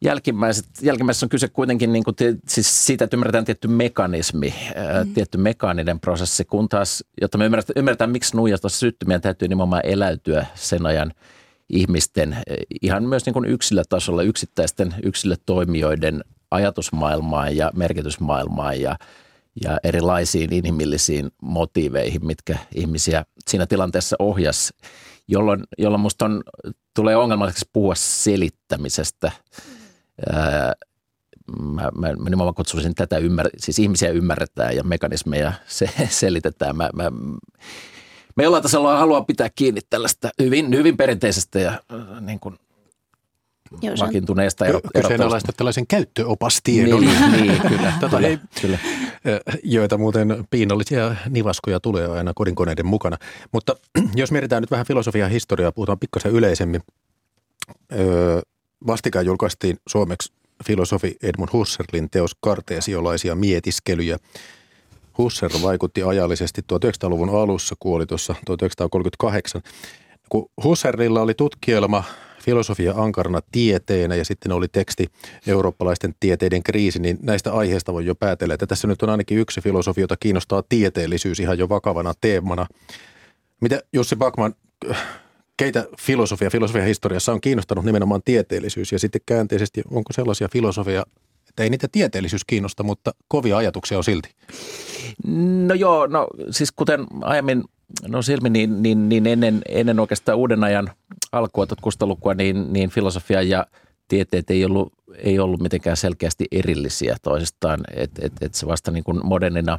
[0.00, 2.16] jälkimmäiset, jälkimmäiset on kyse kuitenkin niin kuin,
[2.48, 4.54] siis siitä, että ymmärretään tietty mekanismi,
[5.04, 5.14] mm.
[5.14, 10.46] tietty mekaaninen prosessi, kun taas, jotta me ymmärretään, ymmärretään miksi nuijasta syttyminen täytyy nimenomaan eläytyä
[10.54, 11.12] sen ajan
[11.68, 12.36] ihmisten,
[12.82, 18.96] ihan myös niin kuin yksilötasolla, yksittäisten yksilötoimijoiden ajatusmaailmaan ja merkitysmaailmaan ja,
[19.64, 24.74] ja erilaisiin inhimillisiin motiiveihin, mitkä ihmisiä siinä tilanteessa ohjas,
[25.28, 26.42] jolloin, jolloin musta on,
[26.94, 29.32] tulee ongelmalliseksi puhua selittämisestä.
[30.32, 30.72] Ää,
[31.58, 36.76] mä, mä, mä nimenomaan kutsuisin tätä, ymmär, siis ihmisiä ymmärretään ja mekanismeja se, selitetään.
[36.76, 37.10] Mä, mä,
[38.36, 42.58] me jollain tasolla haluaa pitää kiinni tällaista hyvin, hyvin perinteisestä ja äh, niin kuin
[43.82, 48.78] Joo, vakiintuneesta ero, Kyseenalaista tällaisen käyttöopastiedon, niin, niin, kyllä, tota, kyllä, ei, kyllä.
[49.62, 53.16] joita muuten piinallisia nivaskoja tulee aina kodinkoneiden mukana.
[53.52, 53.76] Mutta
[54.14, 56.80] jos mietitään nyt vähän filosofiaa historiaa, puhutaan pikkasen yleisemmin.
[57.92, 58.40] Öö,
[58.86, 60.32] vastikään julkaistiin suomeksi
[60.66, 64.18] filosofi Edmund Husserlin teos karteesiolaisia mietiskelyjä.
[65.18, 69.62] Husserl vaikutti ajallisesti 1900-luvun alussa, kuoli tuossa 1938.
[70.28, 72.04] Kun Husserlilla oli tutkielma
[72.42, 75.06] filosofia ankarana tieteenä ja sitten oli teksti
[75.46, 79.60] eurooppalaisten tieteiden kriisi, niin näistä aiheista voi jo päätellä, että tässä nyt on ainakin yksi
[79.60, 82.66] filosofi, jota kiinnostaa tieteellisyys ihan jo vakavana teemana.
[83.60, 84.54] Mitä Jussi Bakman,
[85.56, 91.04] keitä filosofia, filosofia historiassa on kiinnostanut nimenomaan tieteellisyys ja sitten käänteisesti onko sellaisia filosofia,
[91.48, 94.30] että ei niitä tieteellisyys kiinnosta, mutta kovia ajatuksia on silti?
[95.66, 97.64] No joo, no siis kuten aiemmin
[98.08, 100.90] no silmi, niin, niin, niin ennen, ennen oikeastaan uuden ajan
[101.32, 103.66] alkua 1600-lukua, niin, niin filosofia ja
[104.08, 107.80] tieteet ei ollut, ei ollut mitenkään selkeästi erillisiä toisistaan.
[107.94, 109.78] Että et, et se vasta niin kuin modernina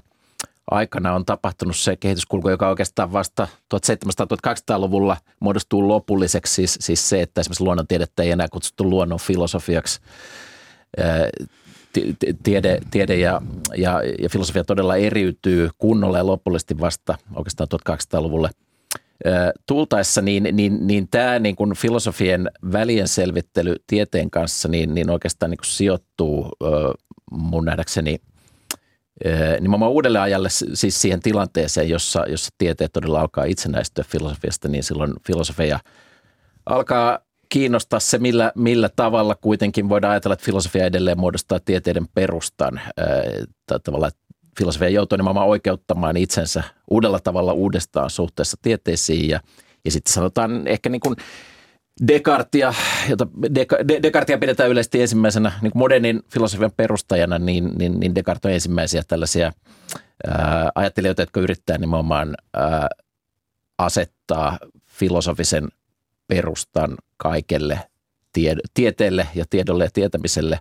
[0.72, 6.54] aikana on tapahtunut se kehityskulku, joka oikeastaan vasta 1700-1800-luvulla muodostuu lopulliseksi.
[6.54, 10.02] Siis, siis se, että esimerkiksi luonnontiedettä ei enää kutsuttu luonnon filosofiaksi
[12.44, 13.42] tiede, tiede ja,
[13.78, 18.50] ja, ja filosofia todella eriytyy kunnolla ja lopullisesti vasta oikeastaan 1200-luvulle
[19.66, 25.50] tultaessa, niin, niin, niin tämä niin kuin filosofien välien selvittely tieteen kanssa niin, niin oikeastaan
[25.50, 26.50] niin kuin sijoittuu
[27.32, 28.18] mun nähdäkseni
[29.60, 35.14] nimenomaan uudelle ajalle, siis siihen tilanteeseen, jossa, jossa tieteet todella alkaa itsenäistyä filosofiasta, niin silloin
[35.28, 35.80] filosofia
[36.66, 37.20] alkaa
[37.54, 42.82] kiinnostaa se, millä, millä tavalla kuitenkin voidaan ajatella, että filosofia edelleen muodostaa tieteiden perustan.
[43.84, 44.12] Tavallaan
[44.58, 49.40] filosofia joutuu nimenomaan oikeuttamaan itsensä uudella tavalla uudestaan suhteessa tieteisiin ja,
[49.86, 51.16] ja sitten sanotaan ehkä niin kuin
[52.08, 52.74] Descartia,
[53.10, 53.28] jota
[54.04, 59.04] Descartia pidetään yleisesti ensimmäisenä niin kuin modernin filosofian perustajana, niin, niin, niin Descartes on ensimmäisiä
[59.08, 59.52] tällaisia
[60.28, 62.88] ää, ajattelijoita, jotka yrittää nimenomaan ää,
[63.78, 65.68] asettaa filosofisen
[66.28, 67.80] perustan kaikelle
[68.34, 70.60] tie, tieteelle ja tiedolle ja tietämiselle.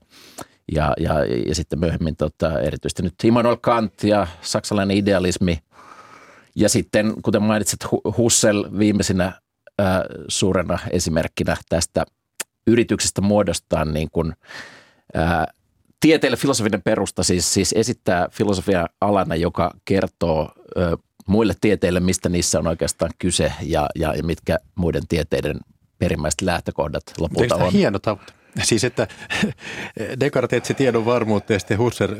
[0.72, 1.14] Ja, ja,
[1.46, 5.58] ja sitten myöhemmin tota, erityisesti nyt Immanuel Kant ja saksalainen idealismi.
[6.54, 7.80] Ja sitten, kuten mainitsit,
[8.16, 9.32] Husserl viimeisinä
[9.78, 12.04] ää, suurena esimerkkinä tästä
[12.66, 14.32] yrityksestä muodostaa niin kuin,
[15.14, 15.46] ää,
[16.00, 22.58] tieteelle filosofinen perusta, siis, siis esittää filosofia alana, joka kertoo ää, muille tieteille, mistä niissä
[22.58, 25.56] on oikeastaan kyse ja, ja, ja mitkä muiden tieteiden
[25.98, 27.72] perimmäiset lähtökohdat lopulta on.
[27.72, 28.32] hieno tavoite?
[28.62, 29.08] Siis, että
[30.20, 32.14] Descartes etsi tiedon varmuutta ja sitten Husserl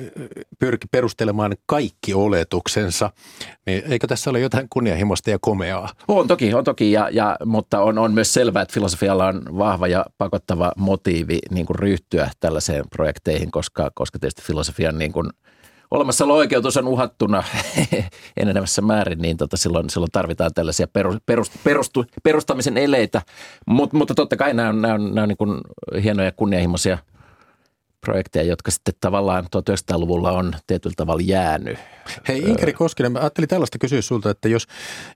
[0.58, 3.10] pyrki perustelemaan kaikki oletuksensa.
[3.66, 5.88] Niin eikö tässä ole jotain kunnianhimoista ja komeaa?
[6.08, 9.88] On toki, on toki ja, ja, mutta on, on myös selvää, että filosofialla on vahva
[9.88, 15.30] ja pakottava motiivi niin kuin ryhtyä tällaiseen projekteihin, koska, koska tietysti filosofian niin kuin–
[15.92, 17.42] olemassaolo-oikeutus on uhattuna
[18.36, 23.22] enenevässä määrin, niin tota silloin, silloin tarvitaan tällaisia perus, perust, perustu, perustamisen eleitä.
[23.66, 26.98] Mut, mutta totta kai nämä on, nämä on, nämä on niin hienoja kunnianhimoisia–
[28.06, 31.78] projekteja, jotka sitten tavallaan 1900-luvulla on tietyllä tavalla jäänyt.
[32.28, 34.66] Hei Inkeri Koskinen, mä ajattelin tällaista kysyä sulta, että jos,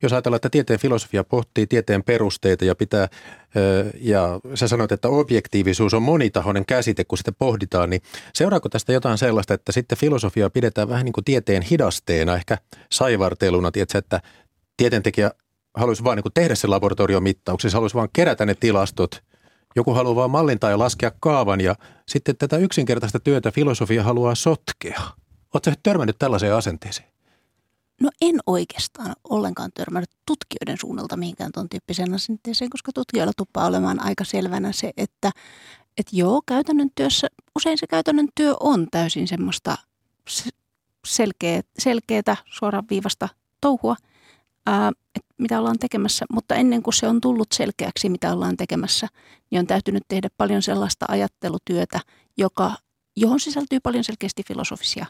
[0.03, 3.09] jos ajatellaan, että tieteen filosofia pohtii tieteen perusteita ja pitää,
[4.01, 8.03] ja sä sanoit, että objektiivisuus on monitahoinen käsite, kun sitä pohditaan, niin
[8.35, 12.59] seuraako tästä jotain sellaista, että sitten filosofia pidetään vähän niin kuin tieteen hidasteena, ehkä
[12.92, 14.20] saivarteluna, tiedätkö, että
[14.77, 15.31] tieteentekijä
[15.77, 19.11] haluaisi vain niin tehdä se laboratoriomittauksen, haluaisi vain kerätä ne tilastot–
[19.77, 21.75] joku haluaa vain mallintaa ja laskea kaavan ja
[22.09, 25.01] sitten tätä yksinkertaista työtä filosofia haluaa sotkea.
[25.55, 27.09] Oletko törmännyt tällaiseen asenteeseen?
[28.01, 34.03] No en oikeastaan ollenkaan törmännyt tutkijoiden suunnalta mihinkään tuon tyyppiseen asenteeseen, koska tutkijoilla tuppaa olemaan
[34.03, 35.31] aika selvänä se, että,
[35.99, 39.77] että joo, käytännön työssä, usein se käytännön työ on täysin semmoista
[41.07, 43.29] selkeä, selkeätä, suoraan viivasta
[43.61, 43.97] touhua,
[44.67, 46.25] ää, että mitä ollaan tekemässä.
[46.33, 49.09] Mutta ennen kuin se on tullut selkeäksi, mitä ollaan tekemässä,
[49.51, 52.01] niin on täytynyt tehdä paljon sellaista ajattelutyötä,
[52.37, 52.77] joka,
[53.16, 55.07] johon sisältyy paljon selkeästi filosofisia,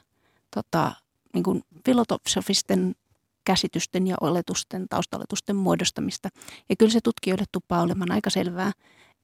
[0.55, 0.93] tota,
[1.35, 2.95] niin kuin filosofisten
[3.45, 6.29] käsitysten ja oletusten, taustaletusten muodostamista.
[6.69, 8.73] Ja kyllä se tutkijoille tuppaa olemaan aika selvää,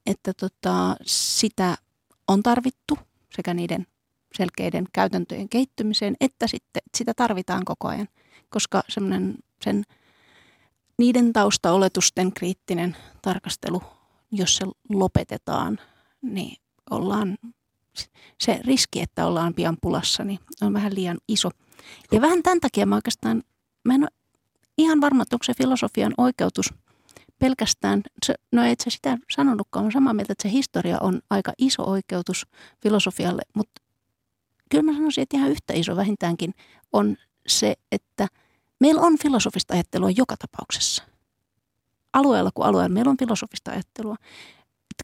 [0.05, 1.75] että tota, sitä
[2.27, 2.97] on tarvittu
[3.35, 3.87] sekä niiden
[4.37, 8.07] selkeiden käytäntöjen kehittymiseen, että sitten sitä tarvitaan koko ajan,
[8.49, 9.83] koska semmoinen sen–
[10.97, 13.83] niiden taustaoletusten kriittinen tarkastelu,
[14.31, 15.79] jos se lopetetaan,
[16.21, 16.57] niin
[16.91, 17.37] ollaan,
[18.39, 21.49] se riski, että ollaan pian pulassa, niin on vähän liian iso.
[22.11, 23.43] Ja vähän tämän takia mä oikeastaan,
[23.83, 24.09] mä en ole
[24.77, 26.73] ihan varma, että onko se filosofian oikeutus
[27.39, 28.03] pelkästään,
[28.51, 32.45] no et sä sitä sanonutkaan, on samaa mieltä, että se historia on aika iso oikeutus
[32.83, 33.81] filosofialle, mutta
[34.69, 36.53] kyllä mä sanoisin, että ihan yhtä iso vähintäänkin
[36.93, 38.27] on se, että–
[38.79, 41.03] Meillä on filosofista ajattelua joka tapauksessa.
[42.13, 44.15] Alueella kuin alueella meillä on filosofista ajattelua.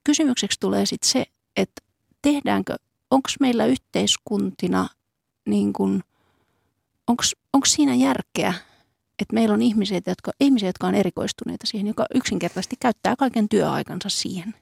[0.03, 1.81] Kysymykseksi tulee sitten se, että
[2.21, 2.75] tehdäänkö,
[3.11, 4.89] onko meillä yhteiskuntina,
[5.45, 5.73] niin
[7.53, 8.53] onko siinä järkeä,
[9.19, 14.09] että meillä on ihmisiä jotka, ihmisiä, jotka on erikoistuneita siihen, joka yksinkertaisesti käyttää kaiken työaikansa
[14.09, 14.55] siihen.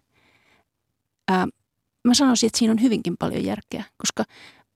[1.28, 1.48] Ää,
[2.04, 4.24] mä sanoisin, että siinä on hyvinkin paljon järkeä, koska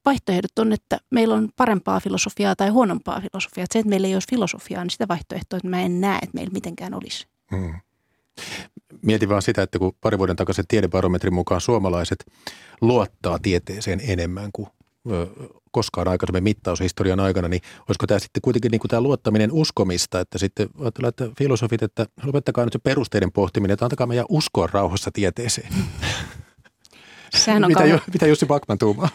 [0.05, 3.63] vaihtoehdot on, että meillä on parempaa filosofiaa tai huonompaa filosofiaa.
[3.63, 6.33] Että se, että meillä ei olisi filosofiaa, niin sitä vaihtoehtoa, että mä en näe, että
[6.33, 7.27] meillä mitenkään olisi.
[7.55, 7.73] Hmm.
[9.01, 12.25] Mietin vaan sitä, että kun pari vuoden takaisin tiedebarometrin mukaan suomalaiset
[12.81, 14.67] luottaa tieteeseen enemmän kuin
[15.71, 20.37] koskaan aikaisemmin mittaushistorian aikana, niin olisiko tämä sitten kuitenkin niin kuin tämä luottaminen uskomista, että
[20.37, 25.11] sitten ajatellaan, että filosofit, että lopettakaa nyt se perusteiden pohtiminen, että antakaa meidän uskoa rauhassa
[25.13, 25.73] tieteeseen.
[27.35, 28.01] Sehän on mitä, kauan...
[28.13, 29.09] mitä Jussi Backman tuumaa?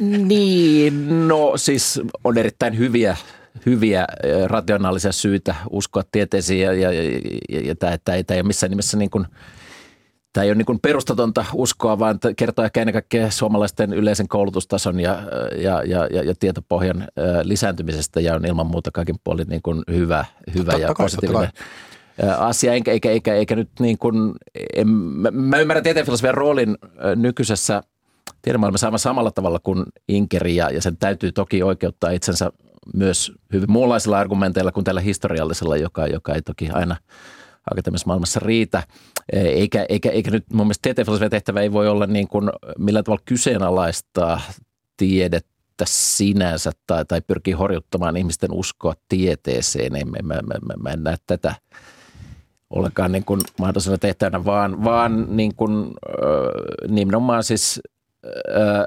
[0.00, 3.16] Niin, no siis on erittäin hyviä
[3.66, 4.06] hyviä
[4.46, 7.02] rationaalisia syitä uskoa tieteisiin ja, ja, ja,
[7.48, 9.26] ja, ja tämä, tämä, ei, tämä ei ole missään nimessä niin kuin,
[10.32, 15.00] tämä ei ole niin kuin perustatonta uskoa, vaan kertoo ehkä ennen kaikkea suomalaisten yleisen koulutustason
[15.00, 15.22] ja,
[15.56, 17.08] ja, ja, ja, ja tietopohjan
[17.42, 21.50] lisääntymisestä ja on ilman muuta kaikin puolin niin kuin hyvä, hyvä ja positiivinen
[22.38, 24.32] asia, eikä, eikä, eikä, eikä nyt niin kuin,
[24.76, 26.78] en, mä, mä ymmärrän tieteenfilosofian roolin
[27.16, 27.82] nykyisessä
[28.42, 32.52] tiedemaailmassa aivan samalla tavalla kuin Inkeri ja, ja sen täytyy toki oikeuttaa itsensä
[32.94, 36.96] myös hyvin muunlaisilla argumenteilla kuin tällä historiallisella, joka, joka ei toki aina
[37.70, 38.82] akateemisessa maailmassa riitä.
[39.32, 43.22] Eikä, eikä, eikä nyt mun mielestä tieteen tehtävä ei voi olla niin kuin millään tavalla
[43.24, 44.40] kyseenalaistaa
[44.96, 49.96] tiedettä sinänsä tai, tai pyrkii horjuttamaan ihmisten uskoa tieteeseen.
[49.96, 51.54] Ei, mä, mä, mä, mä en näe tätä
[52.72, 57.80] ollenkaan niin kuin mahdollisena tehtävänä, vaan, vaan niin kuin, äh, nimenomaan siis
[58.26, 58.84] äh,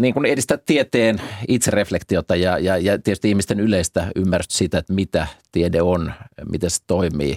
[0.00, 5.26] niin kuin edistää tieteen itsereflektiota ja, ja, ja tietysti ihmisten yleistä ymmärrystä siitä, että mitä
[5.52, 6.12] tiede on,
[6.50, 7.36] miten se toimii,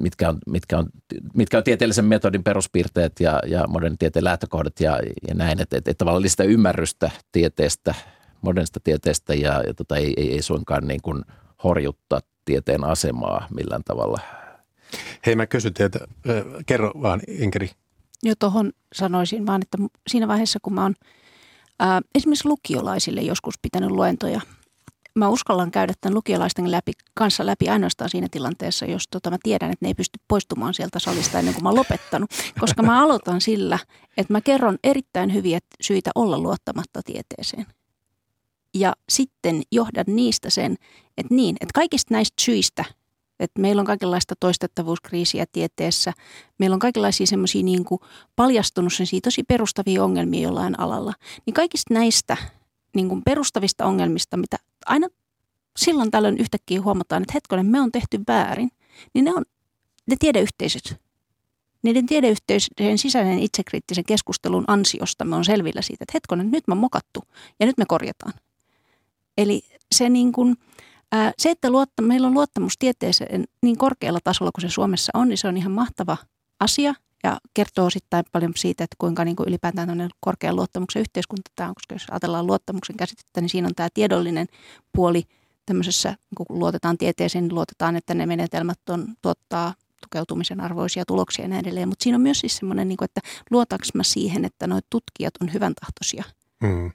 [0.00, 0.86] mitkä on, mitkä on,
[1.34, 5.90] mitkä on tieteellisen metodin peruspiirteet ja, ja modernin tieteen lähtökohdat ja, ja näin, että, että,
[5.90, 7.94] että tavallaan lisätä ymmärrystä tieteestä,
[8.40, 11.22] modernista tieteestä ja, ja tota, ei, ei, ei suinkaan niin kuin
[11.64, 14.18] horjuttaa tieteen asemaa millään tavalla.
[15.26, 15.98] Hei mä kysyn teiltä,
[16.66, 17.70] kerro vaan Inkeri.
[18.22, 20.94] Jo tuohon sanoisin vaan, että siinä vaiheessa kun mä oon
[21.80, 24.40] ää, esimerkiksi lukiolaisille joskus pitänyt luentoja,
[25.14, 29.70] mä uskallan käydä tämän lukiolaisten läpi, kanssa läpi ainoastaan siinä tilanteessa, jos tota, mä tiedän,
[29.70, 32.30] että ne ei pysty poistumaan sieltä salista ennen kuin mä oon lopettanut.
[32.60, 33.78] Koska mä aloitan sillä,
[34.16, 37.66] että mä kerron erittäin hyviä syitä olla luottamatta tieteeseen–
[38.74, 40.76] ja sitten johdan niistä sen,
[41.18, 42.84] että niin, että kaikista näistä syistä,
[43.40, 46.12] että meillä on kaikenlaista toistettavuuskriisiä tieteessä,
[46.58, 47.84] meillä on kaikenlaisia semmoisia niin
[48.36, 51.12] paljastunut sen tosi perustavia ongelmia jollain alalla,
[51.46, 52.36] niin kaikista näistä
[52.96, 55.08] niin kuin perustavista ongelmista, mitä aina
[55.76, 58.70] silloin tällöin yhtäkkiä huomataan, että hetkonen, me on tehty väärin,
[59.14, 59.44] niin ne on
[60.06, 60.96] ne tiedeyhteisöt.
[61.82, 67.22] Niiden tiedeyhteisöjen sisäinen itsekriittisen keskustelun ansiosta me on selvillä siitä, että hetkonen, nyt on mokattu
[67.60, 68.32] ja nyt me korjataan.
[69.38, 69.62] Eli
[69.94, 70.56] se, niin kuin,
[71.12, 75.28] ää, se että luotta, meillä on luottamus tieteeseen niin korkealla tasolla kuin se Suomessa on,
[75.28, 76.16] niin se on ihan mahtava
[76.60, 76.94] asia
[77.24, 81.68] ja kertoo osittain paljon siitä, että kuinka niin kuin ylipäätään tämmöinen korkean luottamuksen yhteiskunta tämä
[81.68, 84.46] on, koska jos ajatellaan luottamuksen käsitettä, niin siinä on tämä tiedollinen
[84.92, 85.22] puoli
[85.66, 91.44] tämmöisessä, niin kun luotetaan tieteeseen, niin luotetaan, että ne menetelmät on, tuottaa tukeutumisen arvoisia tuloksia
[91.44, 91.88] ja näin edelleen.
[91.88, 93.20] Mutta siinä on myös siis semmoinen, niin kuin, että
[93.50, 96.24] luotaanko mä siihen, että nuo tutkijat on hyvän tahtoisia.
[96.62, 96.90] Mm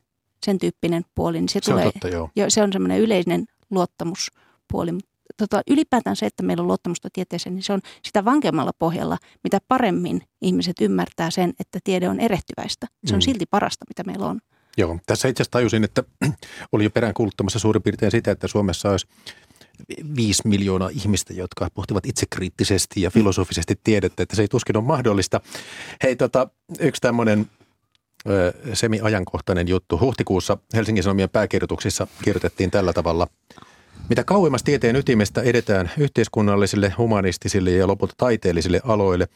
[0.45, 2.29] sen tyyppinen puoli, niin se, se tulee, on totta, joo.
[2.35, 4.91] Jo, se on semmoinen yleinen luottamuspuoli.
[5.37, 9.59] Tota, ylipäätään se, että meillä on luottamusta tieteeseen, niin se on sitä vankemmalla pohjalla, mitä
[9.67, 12.87] paremmin ihmiset ymmärtää sen, että tiede on erehtyväistä.
[13.05, 13.21] Se on mm.
[13.21, 14.39] silti parasta, mitä meillä on.
[14.77, 16.03] Joo, tässä itse asiassa tajusin, että
[16.71, 19.07] oli jo peräänkuuluttamassa suurin piirtein sitä, että Suomessa olisi
[20.15, 25.41] viisi miljoonaa ihmistä, jotka pohtivat itsekriittisesti ja filosofisesti tiedettä, että se ei tuskin ole mahdollista.
[26.03, 26.47] Hei, tota,
[26.79, 27.49] yksi tämmöinen
[28.73, 29.99] semi-ajankohtainen juttu.
[29.99, 33.27] Huhtikuussa Helsingin Sanomien pääkirjoituksissa kirjoitettiin tällä tavalla.
[34.09, 39.27] Mitä kauemmas tieteen ytimestä edetään yhteiskunnallisille, humanistisille ja lopulta taiteellisille aloille,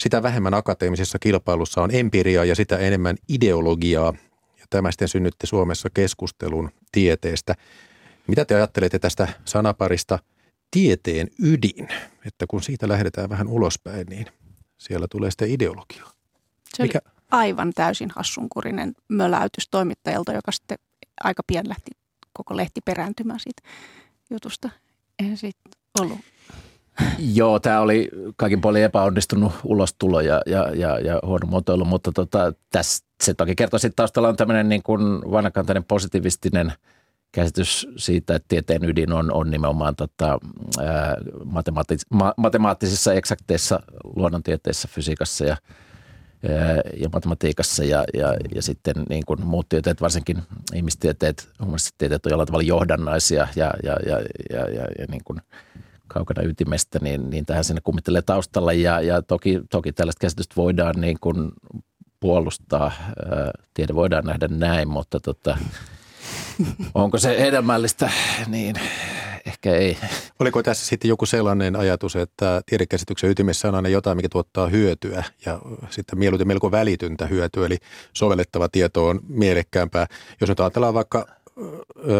[0.00, 4.14] sitä vähemmän akateemisessa kilpailussa on empiriaa ja sitä enemmän ideologiaa.
[4.58, 7.54] Ja tämä sitten synnytti Suomessa keskustelun tieteestä.
[8.26, 10.18] Mitä te ajattelette tästä sanaparista
[10.70, 11.88] tieteen ydin,
[12.26, 14.26] että kun siitä lähdetään vähän ulospäin, niin
[14.78, 16.04] siellä tulee sitten ideologia?
[16.78, 17.00] Mikä,
[17.34, 20.78] aivan täysin hassunkurinen möläytys toimittajalta, joka sitten
[21.24, 21.90] aika pian lähti
[22.32, 23.62] koko lehti perääntymään siitä
[24.30, 24.70] jutusta.
[25.18, 25.60] Eihän siitä
[26.00, 26.18] ollut.
[27.18, 32.52] Joo, tämä oli kaikin puolin epäonnistunut ulostulo ja, ja, ja, ja huono muotoilu, mutta tota,
[32.70, 36.72] tässä se toki kertoo sitten taustalla on tämmöinen niin kuin vanhakantainen positiivistinen
[37.32, 40.38] käsitys siitä, että tieteen ydin on, on nimenomaan tota,
[40.84, 43.80] ää, matemaattis- ma- matemaattisissa eksakteissa
[44.16, 45.56] luonnontieteissä, fysiikassa ja–
[47.00, 50.42] ja matematiikassa ja, ja, ja sitten niin kuin muut tieteet, varsinkin
[50.74, 51.48] ihmistieteet,
[51.98, 54.18] tieteet on jollain tavalla johdannaisia ja, ja, ja,
[54.50, 55.40] ja, ja, ja niin kuin
[56.08, 61.00] kaukana ytimestä, niin, niin tähän sinne kummittelee taustalla ja, ja toki, toki tällaista käsitystä voidaan
[61.00, 61.52] niin kuin
[62.20, 62.92] puolustaa,
[63.74, 65.58] tiede voidaan nähdä näin, mutta tota,
[66.94, 68.10] onko se hedelmällistä,
[68.46, 68.76] niin
[69.46, 69.98] ehkä ei.
[70.40, 75.24] Oliko tässä sitten joku sellainen ajatus, että tiedekäsityksen ytimessä on aina jotain, mikä tuottaa hyötyä
[75.46, 75.58] ja
[75.90, 77.76] sitten mieluiten melko välityntä hyötyä, eli
[78.12, 80.06] sovellettava tieto on mielekkäämpää.
[80.40, 81.26] Jos nyt ajatellaan vaikka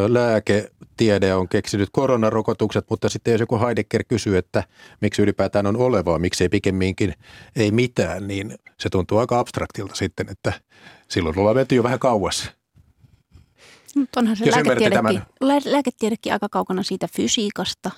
[0.09, 4.65] lääketiede on keksinyt koronarokotukset, mutta sitten jos joku Heidegger kysyy, että
[5.01, 7.15] miksi ylipäätään on olevaa, miksi ei pikemminkin
[7.57, 10.53] ei mitään, niin se tuntuu aika abstraktilta sitten, että
[11.09, 12.53] silloin ollaan menty jo vähän kauas.
[13.97, 15.23] Mutta onhan se lääketiedekin,
[15.65, 17.91] lääketiedekin aika kaukana siitä fysiikasta.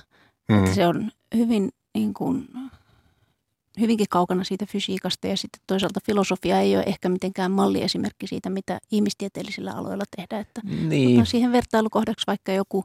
[0.48, 0.58] Mm.
[0.58, 2.48] Että se on hyvin niin kuin,
[3.80, 8.78] hyvinkin kaukana siitä fysiikasta ja sitten toisaalta filosofia ei ole ehkä mitenkään malliesimerkki siitä, mitä
[8.92, 10.42] ihmistieteellisillä aloilla tehdään.
[10.42, 11.26] Että niin.
[11.26, 12.84] siihen vertailukohdaksi vaikka joku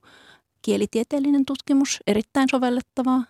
[0.62, 3.24] kielitieteellinen tutkimus, erittäin sovellettavaa,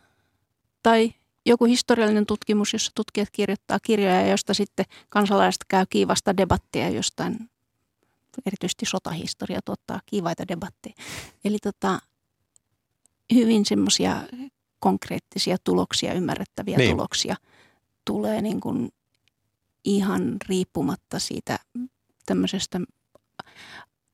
[0.84, 1.14] tai
[1.46, 7.50] joku historiallinen tutkimus, jossa tutkijat kirjoittaa kirjoja, josta sitten kansalaiset käy kiivasta debattia jostain,
[8.46, 10.96] erityisesti sotahistoria tuottaa kiivaita debatteja.
[11.46, 12.00] Eli tota,
[13.34, 14.22] hyvin semmoisia
[14.80, 16.92] konkreettisia tuloksia, ymmärrettäviä niin.
[16.92, 17.36] tuloksia
[18.06, 18.90] tulee niin kuin
[19.86, 21.60] ihan riippumatta siitä
[22.26, 22.80] tämmöisestä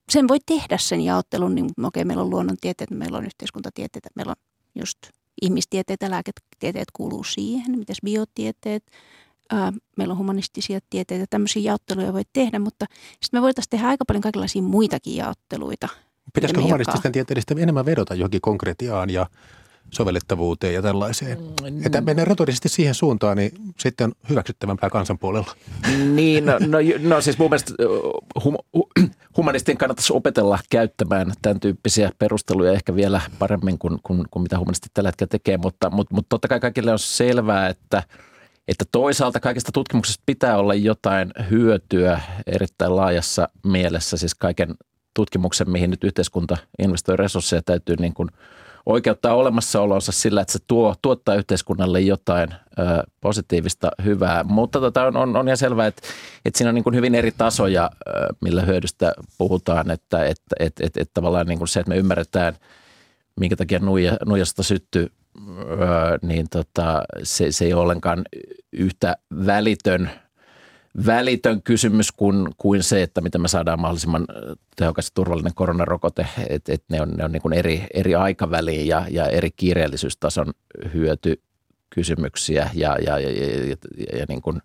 [0.09, 4.43] sen voi tehdä sen jaottelun, niin okei, meillä on luonnontieteet, meillä on yhteiskuntatieteet, meillä on
[4.75, 4.97] just
[5.41, 8.83] ihmistieteet ja lääketieteet kuuluu siihen, mitäs biotieteet,
[9.51, 12.85] ää, meillä on humanistisia tieteitä, tämmöisiä jaotteluja voi tehdä, mutta
[13.21, 15.87] sitten me voitaisiin tehdä aika paljon kaikenlaisia muitakin jaotteluita.
[16.33, 19.27] Pitäisikö humanististen tieteistä enemmän vedota johonkin konkretiaan ja
[19.91, 21.37] sovellettavuuteen ja tällaiseen.
[21.39, 25.55] Mm, että mennään retorisesti siihen suuntaan, niin sitten on hyväksyttävämpää kansan puolella.
[26.13, 27.73] Niin, no, no, no siis mun mielestä
[28.43, 28.57] hum,
[29.37, 34.93] humanistien kannattaisi opetella käyttämään tämän tyyppisiä perusteluja ehkä vielä paremmin kuin, kuin, kuin mitä humanistit
[34.93, 38.03] tällä hetkellä tekee, mutta, mutta, mutta totta kai kaikille on selvää, että
[38.67, 44.75] että toisaalta kaikista tutkimuksista pitää olla jotain hyötyä erittäin laajassa mielessä, siis kaiken
[45.13, 48.29] tutkimuksen, mihin nyt yhteiskunta investoi resursseja, täytyy niin kuin–
[48.87, 52.83] oikeuttaa olemassaolonsa sillä, että se tuo, tuottaa yhteiskunnalle jotain ö,
[53.21, 54.43] positiivista hyvää.
[54.43, 56.01] Mutta tota, on, on, on ihan selvää, että,
[56.45, 58.11] että siinä on niin kuin hyvin eri tasoja, ö,
[58.41, 59.91] millä hyödystä puhutaan.
[59.91, 62.55] Että, että että että, että tavallaan niin kuin se, että me ymmärretään,
[63.39, 65.11] minkä takia nuija, nuijasta syttyy,
[66.21, 68.23] niin tota, se, se ei ole ollenkaan
[68.71, 70.09] yhtä välitön–
[71.05, 74.25] välitön kysymys kuin, kuin se, että miten me saadaan mahdollisimman
[74.75, 76.27] tehokas turvallinen koronarokote.
[76.49, 80.53] Et, et ne on, ne on niin eri, eri aikaväliin ja, ja eri kiireellisyystason
[80.93, 83.75] hyötykysymyksiä ja, ja, ja, ja, ja,
[84.19, 84.61] ja niin kuin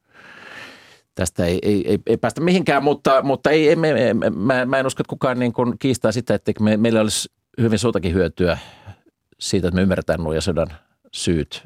[1.14, 4.78] tästä ei, ei, ei, ei päästä mihinkään, mutta, mutta ei, ei, me, me, mä, mä
[4.78, 7.28] en usko, että kukaan niin kuin kiistää sitä, että me, meillä olisi
[7.60, 8.58] hyvin suurtakin hyötyä
[9.42, 10.68] siitä, että me ymmärretään nuijasodan
[11.12, 11.62] syyt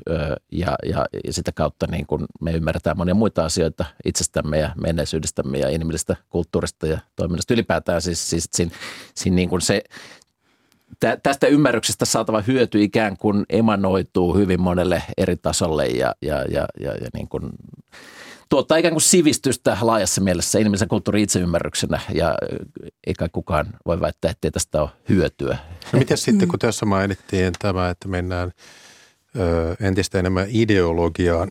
[0.53, 5.59] ja, ja, ja sitä kautta niin kun me ymmärretään monia muita asioita itsestämme ja menneisyydestämme
[5.59, 8.03] ja inhimillisestä kulttuurista ja toiminnasta ylipäätään.
[8.03, 8.71] Siis, siis siinä,
[9.15, 9.83] siinä niin kuin se,
[11.23, 16.93] tästä ymmärryksestä saatava hyöty ikään kuin emanoituu hyvin monelle eri tasolle ja, ja, ja, ja,
[16.93, 17.51] ja niin kuin
[18.49, 22.35] tuottaa ikään kuin sivistystä laajassa mielessä inhimillisen kulttuurin itseymmärryksenä ja
[23.07, 25.59] eikä kukaan voi väittää, että tästä ole hyötyä.
[25.93, 28.53] No miten sitten, kun tässä mainittiin tämä, että mennään–
[29.81, 31.51] entistä enemmän ideologiaan,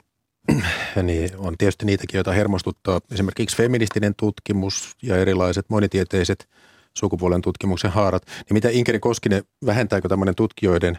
[1.04, 6.50] niin on tietysti niitäkin, joita hermostuttaa esimerkiksi feministinen tutkimus ja erilaiset monitieteiset
[6.94, 8.26] sukupuolen tutkimuksen haarat.
[8.26, 10.98] Niin mitä Inkeri Koskinen, vähentääkö tämmöinen tutkijoiden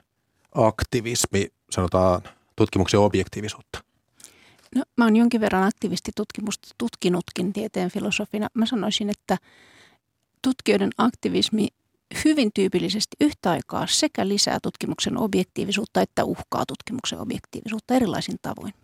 [0.55, 2.22] aktivismi, sanotaan
[2.57, 3.86] tutkimuksen objektiivisuutta?
[4.77, 8.49] No, mä oon jonkin verran aktiivisesti tutkimusta tutkinutkin tieteen filosofina.
[8.55, 9.39] Mä sanoisin, että
[10.43, 11.68] tutkijoiden aktivismi
[12.24, 18.74] hyvin tyypillisesti yhtä aikaa sekä lisää tutkimuksen objektiivisuutta että uhkaa tutkimuksen objektiivisuutta erilaisin tavoin.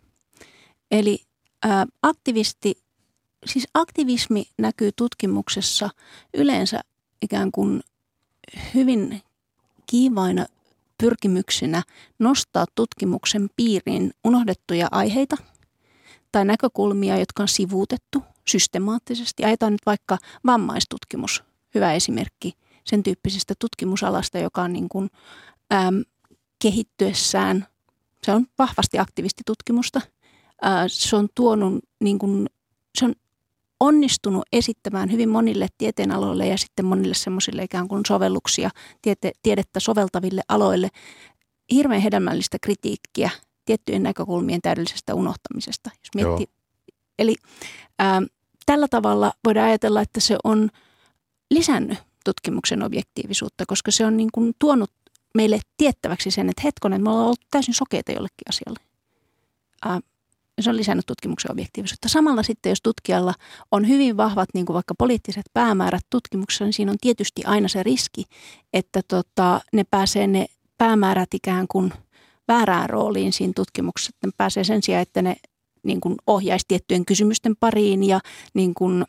[0.91, 1.19] Eli
[1.63, 2.75] ää, aktivisti,
[3.45, 5.89] siis aktivismi näkyy tutkimuksessa
[6.33, 6.81] yleensä
[7.21, 7.81] ikään kuin
[8.73, 9.21] hyvin
[9.87, 10.45] kiivaina
[10.97, 11.83] pyrkimyksinä
[12.19, 15.37] nostaa tutkimuksen piiriin unohdettuja aiheita
[16.33, 19.45] tai näkökulmia, jotka on sivuutettu systemaattisesti.
[19.45, 21.43] Ajetaan nyt vaikka vammaistutkimus,
[21.75, 22.53] hyvä esimerkki–
[22.85, 25.09] sen tyyppisestä tutkimusalasta, joka on niin kuin,
[25.73, 26.03] äm,
[26.61, 27.67] kehittyessään,
[28.23, 30.01] se on vahvasti aktivistitutkimusta.
[30.61, 32.49] Ää, se on tuonut, niin kuin,
[32.97, 33.15] se on
[33.79, 38.69] onnistunut esittämään hyvin monille tieteenaloille ja sitten monille semmoisille ikään kuin sovelluksia,
[39.01, 40.89] tiete, tiedettä soveltaville aloille
[41.71, 43.29] hirveän hedelmällistä kritiikkiä
[43.65, 45.89] tiettyjen näkökulmien täydellisestä unohtamisesta.
[45.99, 46.47] Jos miettii,
[47.19, 47.35] eli
[47.99, 48.21] ää,
[48.65, 50.69] tällä tavalla voidaan ajatella, että se on
[51.51, 54.91] lisännyt tutkimuksen objektiivisuutta, koska se on niin kuin tuonut
[55.35, 58.79] meille tiettäväksi sen, että hetkonen, me ollaan ollut täysin sokeita jollekin asialle.
[59.85, 59.99] Ää,
[60.61, 62.09] se on lisännyt tutkimuksen objektiivisuutta.
[62.09, 63.33] Samalla sitten, jos tutkijalla
[63.71, 67.83] on hyvin vahvat niin kuin vaikka poliittiset päämäärät tutkimuksessa, niin siinä on tietysti aina se
[67.83, 68.25] riski,
[68.73, 70.45] että tota, ne pääsee ne
[70.77, 71.93] päämäärät ikään kuin
[72.47, 74.11] väärään rooliin siinä tutkimuksessa.
[74.13, 75.35] Että ne pääsee sen sijaan, että ne
[75.83, 78.19] niin kuin ohjaisi tiettyjen kysymysten pariin ja
[78.53, 79.05] niin kuin,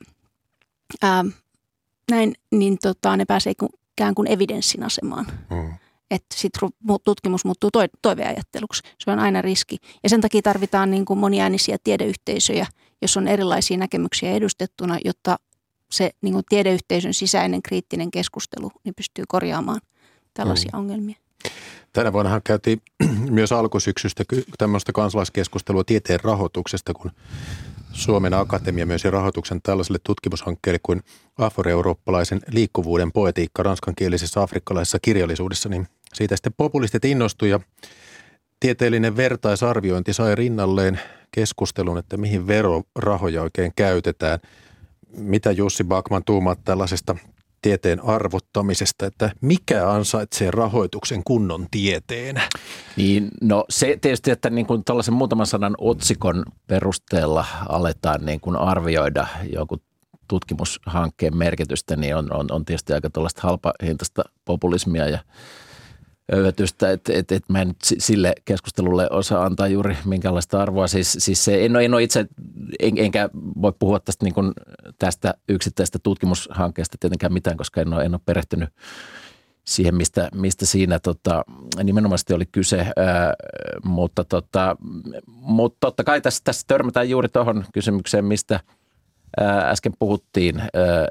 [1.03, 1.24] ää,
[2.11, 3.53] näin, niin tota, ne pääsee
[3.93, 5.26] ikään kuin evidenssin asemaan.
[5.51, 5.72] Mm.
[6.11, 6.70] Että sitten
[7.05, 8.82] tutkimus muuttuu toi, toiveajatteluksi.
[9.05, 9.76] Se on aina riski.
[10.03, 12.66] Ja sen takia tarvitaan niin kuin moniäänisiä tiedeyhteisöjä,
[13.03, 15.37] jos on erilaisia näkemyksiä edustettuna, jotta
[15.91, 19.80] se niin kuin tiedeyhteisön sisäinen kriittinen keskustelu niin pystyy korjaamaan
[20.35, 20.78] tällaisia mm.
[20.78, 21.16] ongelmia.
[21.95, 22.82] Tänä vuonnahan käytiin
[23.30, 24.24] myös alkusyksystä
[24.59, 27.11] tämmöistä kansalaiskeskustelua tieteen rahoituksesta, kun
[27.92, 31.03] Suomen Akatemia myönsi rahoituksen tällaiselle tutkimushankkeelle kuin
[31.38, 37.88] afro-eurooppalaisen liikkuvuuden poetiikka ranskankielisessä afrikkalaisessa kirjallisuudessa, niin siitä sitten populistit innostuivat ja
[38.61, 44.38] tieteellinen vertaisarviointi sai rinnalleen keskustelun, että mihin verorahoja oikein käytetään.
[45.16, 47.16] Mitä Jussi Bakman tuumaat tällaisesta
[47.64, 52.42] tieteen arvottamisesta, että mikä ansaitsee rahoituksen kunnon tieteen?
[52.96, 58.56] Niin, no se tietysti, että niin kuin tällaisen muutaman sanan otsikon perusteella aletaan niin kuin
[58.56, 59.76] arvioida joku
[60.28, 65.18] tutkimushankkeen merkitystä, niin on, on, on tietysti aika tällaista halpahintaista populismia ja
[66.33, 70.87] öyötystä, että et, et mä en nyt sille keskustelulle osaa antaa juuri minkälaista arvoa.
[70.87, 72.27] Siis, siis se, en, ole, en ole itse,
[72.81, 74.53] en, enkä voi puhua tästä, niin kuin
[74.99, 78.68] tästä yksittäisestä tutkimushankkeesta tietenkään mitään, koska en ole, en ole perehtynyt
[79.64, 81.45] siihen, mistä, mistä siinä tota,
[81.83, 83.35] nimenomaan oli kyse, ää,
[83.85, 84.77] mutta, tota,
[85.27, 88.61] mutta totta kai tässä, tässä törmätään juuri tuohon kysymykseen, mistä
[89.41, 91.09] ää, äsken puhuttiin, ää,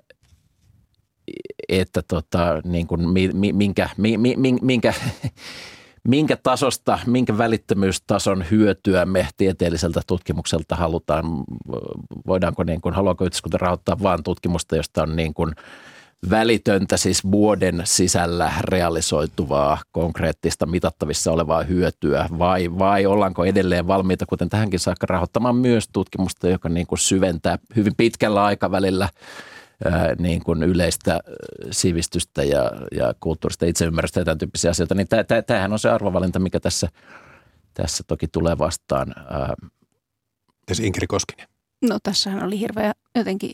[1.69, 3.01] että tota, niin kuin,
[3.53, 3.89] minkä,
[4.61, 4.93] minkä,
[6.07, 11.25] minkä tasosta, minkä välittömyystason hyötyä me tieteelliseltä tutkimukselta halutaan.
[12.27, 15.55] Voidaanko, niin kuin, haluaako yhteiskunta rahoittaa vain tutkimusta, josta on niin kuin
[16.29, 24.49] välitöntä, siis vuoden sisällä realisoituvaa, konkreettista, mitattavissa olevaa hyötyä, vai, vai ollaanko edelleen valmiita, kuten
[24.49, 29.09] tähänkin saakka, rahoittamaan myös tutkimusta, joka niin kuin syventää hyvin pitkällä aikavälillä–
[30.19, 31.19] niin kuin yleistä
[31.71, 35.07] sivistystä ja, ja kulttuurista itseymmärrystä ja tämän tyyppisiä asioita, niin
[35.47, 36.89] tämähän on se arvovalinta, mikä tässä,
[37.73, 39.15] tässä toki tulee vastaan.
[40.65, 41.47] Tässä Inkeri Koskinen.
[41.89, 43.53] No tässähän oli hirveä jotenkin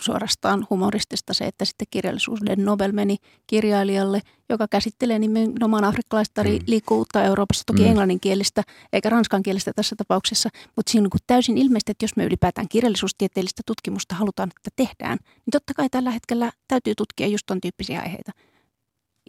[0.00, 6.58] suorastaan humoristista se, että sitten kirjallisuuden Nobel meni kirjailijalle, joka käsittelee nimenomaan afrikkalaista mm.
[6.66, 7.88] liikkuvuutta Euroopassa, toki mm.
[7.88, 12.68] englanninkielistä eikä ranskankielistä tässä tapauksessa, mutta siinä on niin täysin ilmeistä, että jos me ylipäätään
[12.68, 18.00] kirjallisuustieteellistä tutkimusta halutaan, että tehdään, niin totta kai tällä hetkellä täytyy tutkia just ton tyyppisiä
[18.00, 18.32] aiheita.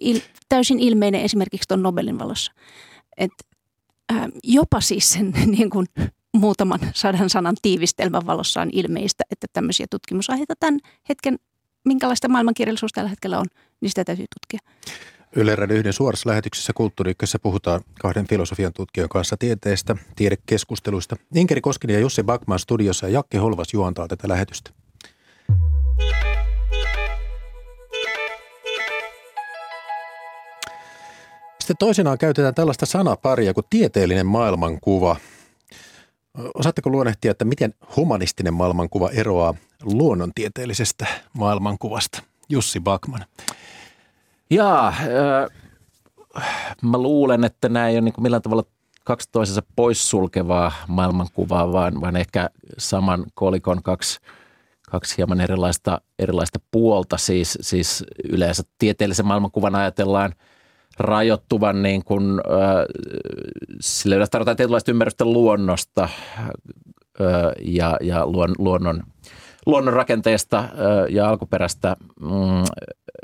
[0.01, 2.51] Il, täysin ilmeinen esimerkiksi tuon Nobelin valossa.
[3.17, 3.31] Et,
[4.11, 5.85] äh, jopa siis sen niin kuin,
[6.37, 11.39] muutaman sadan sanan tiivistelmän valossa on ilmeistä, että tämmöisiä tutkimusaiheita tämän hetken,
[11.85, 13.45] minkälaista maailmankirjallisuus tällä hetkellä on,
[13.81, 14.69] niin sitä täytyy tutkia.
[15.35, 21.15] Yle yhden suorassa lähetyksessä Kulttuuriikkössä puhutaan kahden filosofian tutkijan kanssa tieteestä, tiedekeskusteluista.
[21.35, 24.71] Inkeri Koskinen ja Jussi Backman studiossa ja Jakke Holvas juontaa tätä lähetystä.
[31.59, 35.15] Sitten toisinaan käytetään tällaista sanaparia kuin tieteellinen maailmankuva–
[36.53, 39.53] Osaatteko luonnehtia, että miten humanistinen maailmankuva eroaa
[39.83, 42.23] luonnontieteellisestä maailmankuvasta?
[42.49, 43.25] Jussi Bakman.
[44.49, 46.45] Jaa, äh,
[46.81, 48.63] mä luulen, että nämä ei ole niin millään tavalla
[49.03, 54.19] kaksi toisensa poissulkevaa maailmankuvaa, vaan, vaan ehkä saman kolikon kaksi,
[54.89, 57.17] kaksi hieman erilaista, erilaista puolta.
[57.17, 60.33] Siis, siis yleensä tieteellisen maailmankuvan ajatellaan–
[60.99, 62.85] rajoittuvan niin kuin, äh,
[63.81, 66.49] sille yleensä tarvitaan tietynlaista ymmärrystä luonnosta äh,
[67.65, 69.03] ja, ja luon, luonnon,
[69.65, 70.69] luonnon rakenteesta äh,
[71.09, 71.95] ja alkuperästä.
[72.19, 72.29] Mm,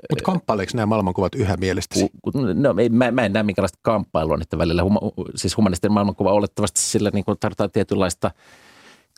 [0.10, 2.10] Mutta kamppaileeko nämä maailmankuvat yhä mielestäsi?
[2.54, 4.84] No, ei, mä, mä en näe minkälaista kamppailua niiden välillä.
[4.84, 5.00] Huma,
[5.36, 8.32] siis humanistinen maailmankuva olettavasti sillä niin kuin tarvitaan tietynlaista–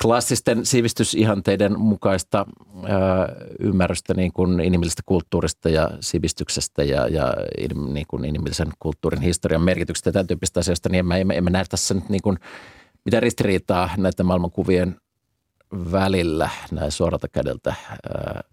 [0.01, 2.45] klassisten sivistysihanteiden mukaista
[2.83, 7.33] ää, ymmärrystä niin kuin inhimillisestä kulttuurista ja sivistyksestä ja, ja
[7.93, 11.65] niin kuin inhimillisen kulttuurin historian merkityksestä ja tämän tyyppistä asioista, niin emme, emme, emme näe
[11.69, 12.37] tässä nyt niin kuin
[13.05, 14.95] mitään ristiriitaa näiden maailmankuvien
[15.91, 17.75] välillä näin suoralta kädeltä.
[18.13, 18.43] Ää,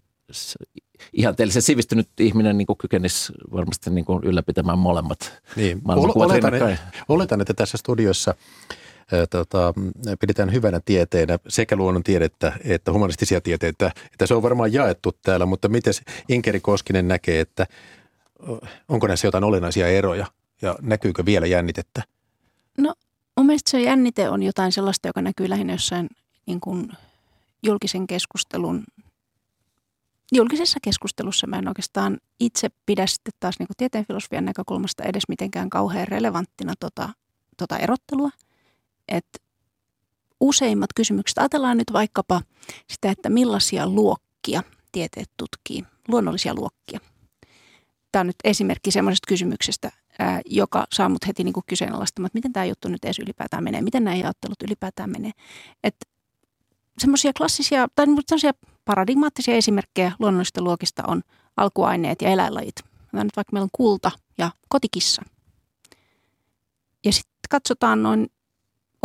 [1.13, 5.81] ihanteellisen sivistynyt ihminen niin kuin kykenisi varmasti niin kuin ylläpitämään molemmat niin.
[5.85, 6.53] Oletan,
[7.09, 8.35] oletan, että tässä studiossa
[9.29, 9.73] tota,
[10.19, 15.69] pidetään hyvänä tieteenä sekä luonnontiedettä että humanistisia tieteitä, että se on varmaan jaettu täällä, mutta
[15.69, 15.93] miten
[16.29, 17.67] Inkeri Koskinen näkee, että
[18.89, 20.25] onko näissä jotain olennaisia eroja
[20.61, 22.03] ja näkyykö vielä jännitettä?
[22.77, 22.93] No
[23.37, 26.07] mun mielestä se jännite on jotain sellaista, joka näkyy lähinnä jossain
[26.45, 26.91] niin kuin
[27.63, 28.83] julkisen keskustelun
[30.31, 35.69] julkisessa keskustelussa mä en oikeastaan itse pidä sitten taas niin tieteen filosofian näkökulmasta edes mitenkään
[35.69, 37.09] kauhean relevanttina tota,
[37.57, 38.29] tota erottelua–
[39.07, 39.39] että
[40.39, 42.41] useimmat kysymykset, ajatellaan nyt vaikkapa
[42.89, 46.99] sitä, että millaisia luokkia tieteet tutkii, luonnollisia luokkia.
[48.11, 49.91] Tämä on nyt esimerkki semmoisesta kysymyksestä,
[50.45, 53.81] joka saa mut heti niin kuin kyseenalaistamaan, että miten tämä juttu nyt edes ylipäätään menee,
[53.81, 55.31] miten nämä ajattelut ylipäätään menee.
[55.83, 56.05] Että
[56.97, 58.51] semmoisia klassisia tai semmoisia
[58.85, 61.21] paradigmaattisia esimerkkejä luonnollisista luokista on
[61.57, 62.75] alkuaineet ja eläinlajit.
[63.13, 65.21] Nyt vaikka meillä on kulta ja kotikissa.
[67.05, 68.27] Ja sitten katsotaan noin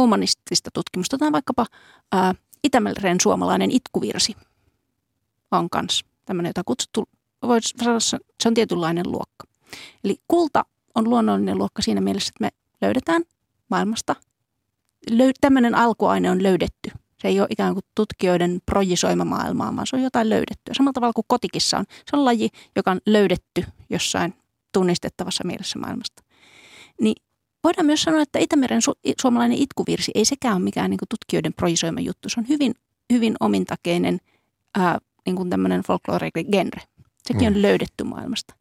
[0.02, 1.16] humanistista tutkimusta.
[1.16, 1.66] Otetaan vaikkapa
[2.12, 2.34] ää,
[2.64, 4.36] Itämeren suomalainen itkuvirsi
[5.50, 7.08] on kanssa tämmöinen, jota kutsuttu,
[7.76, 9.46] sanoa, se on tietynlainen luokka.
[10.04, 12.50] Eli kulta on luonnollinen luokka siinä mielessä, että me
[12.86, 13.22] löydetään
[13.70, 14.16] maailmasta.
[15.10, 16.90] Löy- tämmöinen alkuaine on löydetty.
[17.22, 20.74] Se ei ole ikään kuin tutkijoiden projisoima maailmaa, vaan se on jotain löydettyä.
[20.76, 21.84] Samalla tavalla kuin kotikissa on.
[22.10, 24.34] Se on laji, joka on löydetty jossain
[24.72, 26.22] tunnistettavassa mielessä maailmasta.
[27.00, 27.22] Niin
[27.64, 31.54] voidaan myös sanoa, että Itämeren su- suomalainen itkuvirsi ei sekään ole mikään niin kuin tutkijoiden
[31.54, 32.28] projisoima juttu.
[32.28, 32.74] Se on hyvin,
[33.12, 34.18] hyvin omintakeinen
[34.78, 36.82] ää, niin kuin tämmöinen folklore-genre.
[37.26, 37.56] Sekin mm.
[37.56, 38.54] on löydetty maailmasta.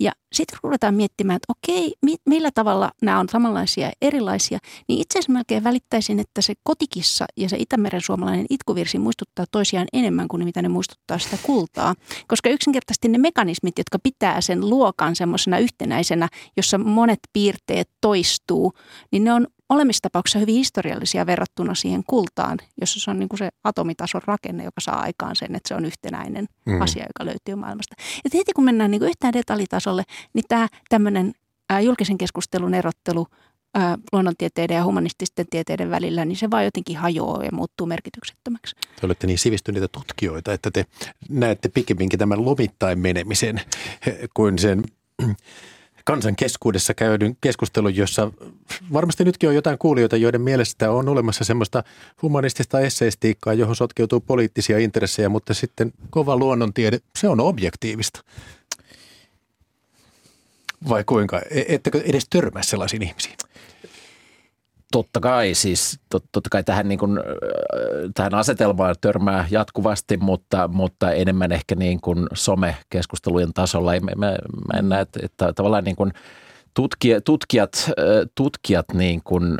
[0.00, 4.58] Ja sitten ruvetaan miettimään, että okei, mi- millä tavalla nämä on samanlaisia ja erilaisia,
[4.88, 9.86] niin itse asiassa melkein välittäisin, että se kotikissa ja se Itämeren suomalainen itkuvirsi muistuttaa toisiaan
[9.92, 11.94] enemmän kuin mitä ne muistuttaa sitä kultaa.
[12.28, 18.72] Koska yksinkertaisesti ne mekanismit, jotka pitää sen luokan semmoisena yhtenäisenä, jossa monet piirteet toistuu,
[19.12, 23.48] niin ne on olemistapauksessa hyvin historiallisia verrattuna siihen kultaan, jossa se on niin kuin se
[23.64, 26.80] atomitason rakenne, joka saa aikaan sen, että se on yhtenäinen mm.
[26.80, 27.94] asia, joka löytyy maailmasta.
[28.24, 30.02] Ja heti kun mennään niin kuin yhtään detaljitasolle,
[30.34, 31.32] niin tämä tämmöinen
[31.70, 33.26] ää, julkisen keskustelun erottelu
[33.74, 38.76] ää, luonnontieteiden ja humanististen tieteiden välillä, niin se vaan jotenkin hajoaa ja muuttuu merkityksettömäksi.
[39.00, 40.86] Te olette niin sivistyneitä tutkijoita, että te
[41.28, 43.60] näette pikemminkin tämän lomittain menemisen
[44.34, 44.84] kuin sen
[46.04, 48.32] kansan keskuudessa käydyn keskustelun, jossa
[48.92, 51.84] varmasti nytkin on jotain kuulijoita, joiden mielestä on olemassa semmoista
[52.22, 58.20] humanistista esseistiikkaa, johon sotkeutuu poliittisia intressejä, mutta sitten kova luonnontiede, se on objektiivista.
[60.88, 61.38] Vai kuinka?
[61.50, 63.36] E- ettekö edes törmää sellaisiin ihmisiin?
[64.94, 67.20] Totta kai, siis tot, totta kai tähän, niin kuin,
[68.14, 73.92] tähän asetelmaan törmää jatkuvasti, mutta, mutta enemmän ehkä niin kuin some-keskustelujen tasolla.
[73.92, 74.36] Mä, mä,
[74.72, 76.12] mä en näe, että, että tavallaan niin kuin
[76.74, 77.90] tutkijat, tutkijat,
[78.34, 79.58] tutkijat niin kuin,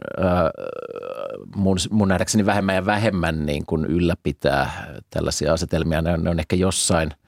[1.57, 6.03] mun, mun nähdäkseni vähemmän ja vähemmän niin kuin ylläpitää tällaisia asetelmia.
[6.03, 7.11] Ne on, ne on ehkä jossain–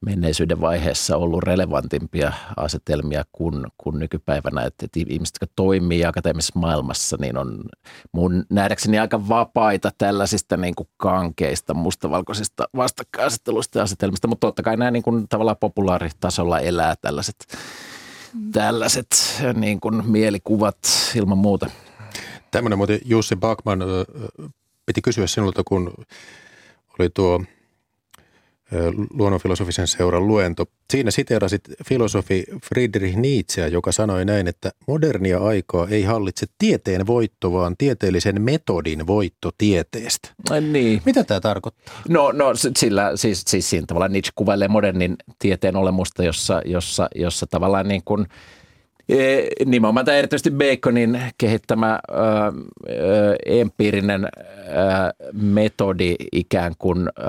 [0.00, 4.64] menneisyyden vaiheessa ollut relevantimpia asetelmia kuin, kuin nykypäivänä.
[4.64, 7.64] Että, että ihmiset, jotka toimii akateemisessa maailmassa, niin on
[8.12, 14.76] mun nähdäkseni aika vapaita tällaisista niin kuin kankeista, mustavalkoisista vastakkainasetteluista ja asetelmista, mutta totta kai
[14.76, 17.36] nämä niin kuin tavallaan populaaritasolla elää tällaiset,
[18.34, 18.52] mm.
[18.52, 19.08] tällaiset
[19.54, 20.78] niin kuin mielikuvat
[21.14, 21.70] ilman muuta.
[22.50, 23.80] Tämmöinen muuten Jussi Bakman
[24.86, 25.94] piti kysyä sinulta, kun
[26.98, 27.40] oli tuo–
[29.14, 30.64] luonnonfilosofisen seuran luento.
[30.92, 37.52] Siinä siteerasit filosofi Friedrich Nietzscheä, joka sanoi näin, että modernia aikaa ei hallitse tieteen voitto,
[37.52, 40.28] vaan tieteellisen metodin voitto tieteestä.
[40.72, 41.02] Niin.
[41.04, 41.94] Mitä tämä tarkoittaa?
[42.08, 47.46] No, no sillä, siis, siis siinä tavallaan Nietzsche kuvailee modernin tieteen olemusta, jossa, jossa, jossa
[47.46, 48.26] tavallaan niin kuin–
[49.66, 54.28] nimenomaan tämä erityisesti Baconin kehittämä ö, ö, empiirinen ö,
[55.32, 57.22] metodi ikään kuin ö,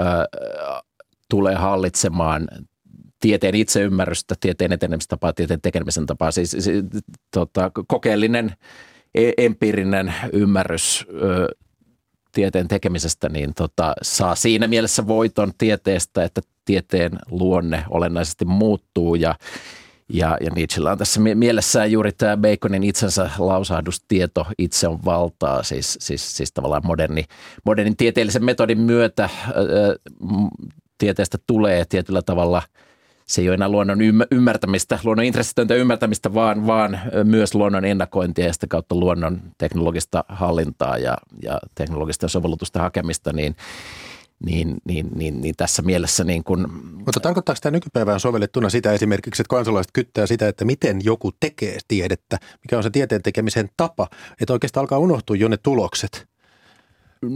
[1.29, 2.47] tulee hallitsemaan
[3.19, 6.31] tieteen itseymmärrystä, tieteen etenemistapaa, tieteen tekemisen tapaa.
[6.31, 6.85] Siis, siis
[7.33, 8.53] tota, kokeellinen,
[9.15, 11.47] e, empiirinen ymmärrys ö,
[12.31, 19.35] tieteen tekemisestä niin tota, saa siinä mielessä voiton tieteestä, että tieteen luonne olennaisesti muuttuu ja
[20.13, 25.97] ja, ja Nietzschellä on tässä mielessään juuri tämä Baconin itsensä lausahdustieto itse on valtaa, siis,
[26.01, 27.25] siis, siis tavallaan moderni,
[27.65, 29.31] modernin tieteellisen metodin myötä ää,
[30.99, 32.61] tieteestä tulee tietyllä tavalla–
[33.29, 33.99] se ei ole enää luonnon
[34.31, 40.97] ymmärtämistä, luonnon intressitöntä ymmärtämistä, vaan, vaan myös luonnon ennakointia ja sitä kautta luonnon teknologista hallintaa
[40.97, 43.55] ja, ja teknologista sovellutusta hakemista, niin,
[44.45, 46.65] niin, niin, niin, niin tässä mielessä niin kuin...
[47.05, 51.77] Mutta tarkoittaako tämä nykypäivään sovellettuna sitä esimerkiksi, että kansalaiset kyttää sitä, että miten joku tekee
[51.87, 54.07] tiedettä, mikä on se tieteen tekemisen tapa,
[54.41, 56.28] että oikeastaan alkaa unohtua jo ne tulokset?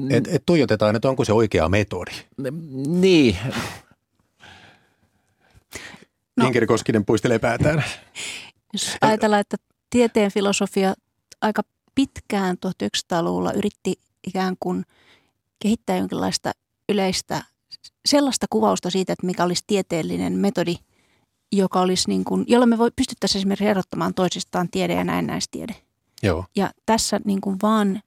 [0.09, 2.11] Että et tuijotetaan, että onko se oikea metodi.
[2.87, 3.37] Niin.
[6.37, 6.47] No.
[6.47, 7.83] Inkeri Koskinen puistelee päätään.
[8.73, 9.57] Jos ajatellaan, että
[9.89, 10.93] tieteen filosofia
[11.41, 11.61] aika
[11.95, 14.85] pitkään 1900-luvulla yritti ikään kuin
[15.59, 16.51] kehittää jonkinlaista
[16.89, 17.43] yleistä
[18.05, 20.75] sellaista kuvausta siitä, että mikä olisi tieteellinen metodi,
[21.51, 25.75] joka olisi niin kuin, jolla me voi, pystyttäisiin esimerkiksi erottamaan toisistaan tiede ja näennäistiede.
[26.23, 26.45] Joo.
[26.55, 28.01] Ja tässä niin kuin vaan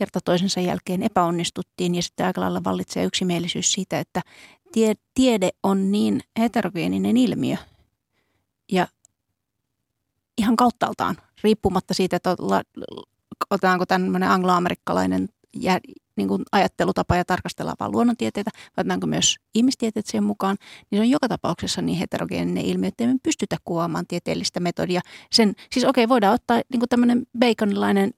[0.00, 4.20] kerta toisensa jälkeen epäonnistuttiin ja sitten aika lailla vallitsee yksimielisyys siitä, että
[4.72, 7.56] tie, tiede on niin heterogeeninen ilmiö
[8.72, 8.88] ja
[10.38, 12.36] ihan kauttaaltaan, riippumatta siitä, että
[13.50, 15.28] otetaanko tämmöinen angloamerikkalainen
[16.20, 20.56] niin kuin ajattelutapa ja tarkastellaan vain luonnontieteitä, otetaanko myös ihmistieteet siihen mukaan,
[20.90, 25.00] niin se on joka tapauksessa niin heterogeeninen ilmiö, että me pystytä kuvaamaan tieteellistä metodia.
[25.32, 28.10] Sen, siis okei, okay, voidaan ottaa niin kuin tämmöinen baconilainen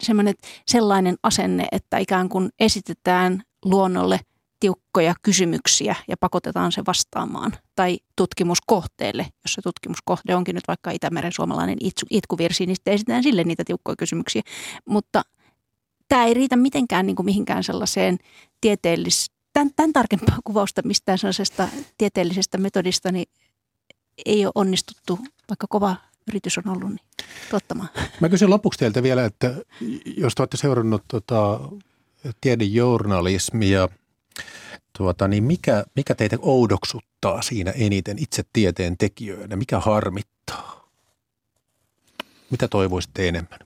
[0.68, 4.20] sellainen asenne, että ikään kuin esitetään luonnolle
[4.60, 7.52] tiukkoja kysymyksiä ja pakotetaan se vastaamaan.
[7.74, 11.78] Tai tutkimuskohteelle, jos se tutkimuskohde onkin nyt vaikka Itämeren suomalainen
[12.10, 14.42] itkuvirsi, niin sitten esitään sille niitä tiukkoja kysymyksiä.
[14.88, 15.22] Mutta
[16.08, 18.18] tämä ei riitä mitenkään niin kuin mihinkään sellaiseen
[18.60, 23.26] tieteellis, tämän, tämän tarkempaa kuvausta mistään sellaisesta tieteellisestä metodista, niin
[24.26, 25.96] ei ole onnistuttu, vaikka kova
[26.28, 27.88] yritys on ollut, niin tuottamaan.
[28.20, 29.54] Mä kysyn lopuksi teiltä vielä, että
[30.16, 31.60] jos te olette seurannut tota,
[32.40, 33.88] tiedejournalismia,
[34.98, 39.56] tuota, niin mikä, mikä teitä oudoksuttaa siinä eniten itse tieteen tekijöinä?
[39.56, 40.88] Mikä harmittaa?
[42.50, 43.58] Mitä toivoisitte enemmän?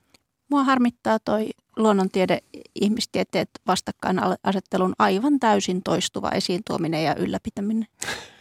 [0.50, 2.38] Mua harmittaa toi luonnontiede,
[2.74, 7.86] ihmistieteet vastakkainasettelun aivan täysin toistuva esiin tuominen ja ylläpitäminen.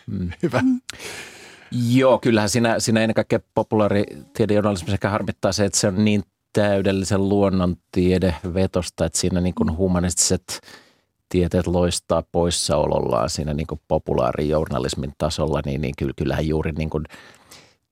[0.08, 0.30] Mm.
[0.44, 0.62] Hyvä.
[0.62, 0.82] Mm.
[1.72, 6.24] Joo, kyllähän siinä, siinä ennen kaikkea populaaritiedejurnalismissa sekä harmittaa se, että se on niin
[6.54, 10.62] täydellisen luonnontiedevetosta, että siinä niin kuin humanistiset
[11.30, 17.04] tieteet loistaa poissaolollaan siinä niin kuin populaarijournalismin tasolla, niin, niin kyllähän juuri niin kuin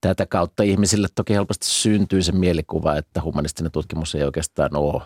[0.01, 5.01] tätä kautta ihmisille toki helposti syntyy se mielikuva, että humanistinen tutkimus ei oikeastaan ole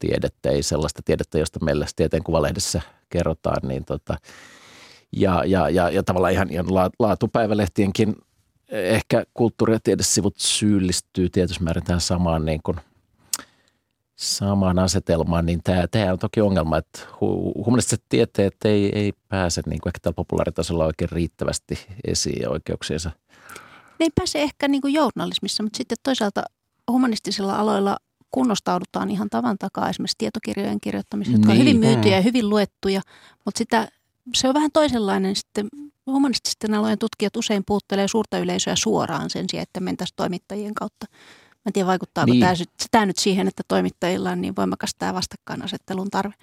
[0.00, 2.80] tiedettä, ei sellaista tiedettä, josta meillä tieteen kuvalehdessä
[3.10, 4.16] kerrotaan, niin tota,
[5.12, 6.66] ja, ja, ja, ja tavallaan ihan, ihan
[6.98, 8.16] laatupäivälehtienkin
[8.68, 12.76] ehkä kulttuuri- ja tiedesivut syyllistyy tietysti määrin tähän samaan, niin kuin,
[14.16, 17.00] samaan asetelmaan, niin tämä, tämä on toki ongelma, että
[17.66, 23.10] humanistiset tieteet ei, ei pääse niin kuin ehkä tällä populaaritasolla oikein riittävästi esiin ja oikeuksiensa.
[23.98, 26.42] Ne ei pääse ehkä niin kuin journalismissa, mutta sitten toisaalta
[26.90, 27.96] humanistisilla aloilla
[28.30, 31.60] kunnostaudutaan ihan tavan takaa esimerkiksi tietokirjojen kirjoittamisessa, jotka niin.
[31.60, 33.00] on hyvin myytyjä ja hyvin luettuja,
[33.44, 33.88] mutta sitä
[34.34, 35.68] se on vähän toisenlainen sitten.
[36.06, 41.06] Humanististen alojen tutkijat usein puuttelee suurta yleisöä suoraan sen sijaan, että mentäisiin toimittajien kautta.
[41.50, 42.40] Mä en tiedä, vaikuttaako niin.
[42.40, 42.54] tämä,
[42.90, 46.34] tämä nyt siihen, että toimittajilla on niin voimakas tämä vastakkainasettelun tarve.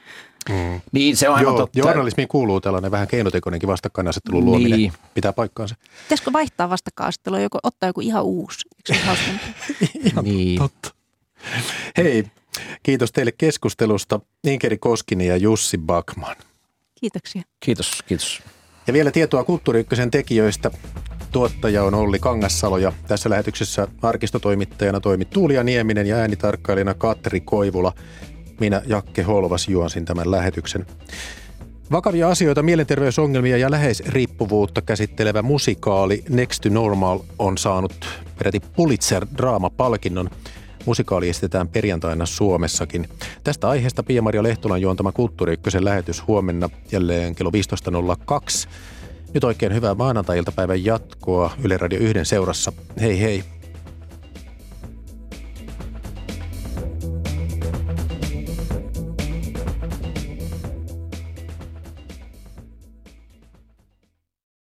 [0.50, 0.82] Mm.
[0.92, 1.80] Niin, se on Joo, totta.
[1.80, 4.80] Journalismiin kuuluu tällainen vähän keinotekoinenkin vastakkainasettelun luominen.
[4.80, 4.94] Niin.
[5.14, 5.76] Pitää paikkaansa.
[6.04, 8.70] Pitäisikö vaihtaa vastakkainasettelua, joko ottaa joku ihan uusi?
[10.04, 10.60] ihan niin.
[10.60, 10.97] totta.
[11.98, 12.24] Hei,
[12.84, 16.36] kiitos teille keskustelusta Inkeri Koskinen ja Jussi Bakman.
[17.00, 17.42] Kiitoksia.
[17.60, 18.42] Kiitos, kiitos.
[18.88, 20.72] Ja vielä tietoa Kulttuuri tekijöistä.
[21.32, 27.94] Tuottaja on Olli Kangassalo ja tässä lähetyksessä arkistotoimittajana toimi Tuulia Nieminen ja äänitarkkailijana Katri Koivula.
[28.60, 30.86] Minä Jakke Holvas juonsin tämän lähetyksen.
[31.92, 37.94] Vakavia asioita, mielenterveysongelmia ja läheisriippuvuutta käsittelevä musikaali Next to Normal on saanut
[38.38, 40.30] peräti Pulitzer-draamapalkinnon–
[40.88, 43.10] Musikaali estetään perjantaina Suomessakin.
[43.44, 47.52] Tästä aiheesta Pia-Maria Lehtolan juontama Kulttuuri lähetys huomenna jälleen kello
[48.66, 48.70] 15.02.
[49.34, 52.74] Nyt oikein hyvää maanantai-iltapäivän jatkoa Yle Radio 1 seurassa.
[53.02, 53.57] Hei hei!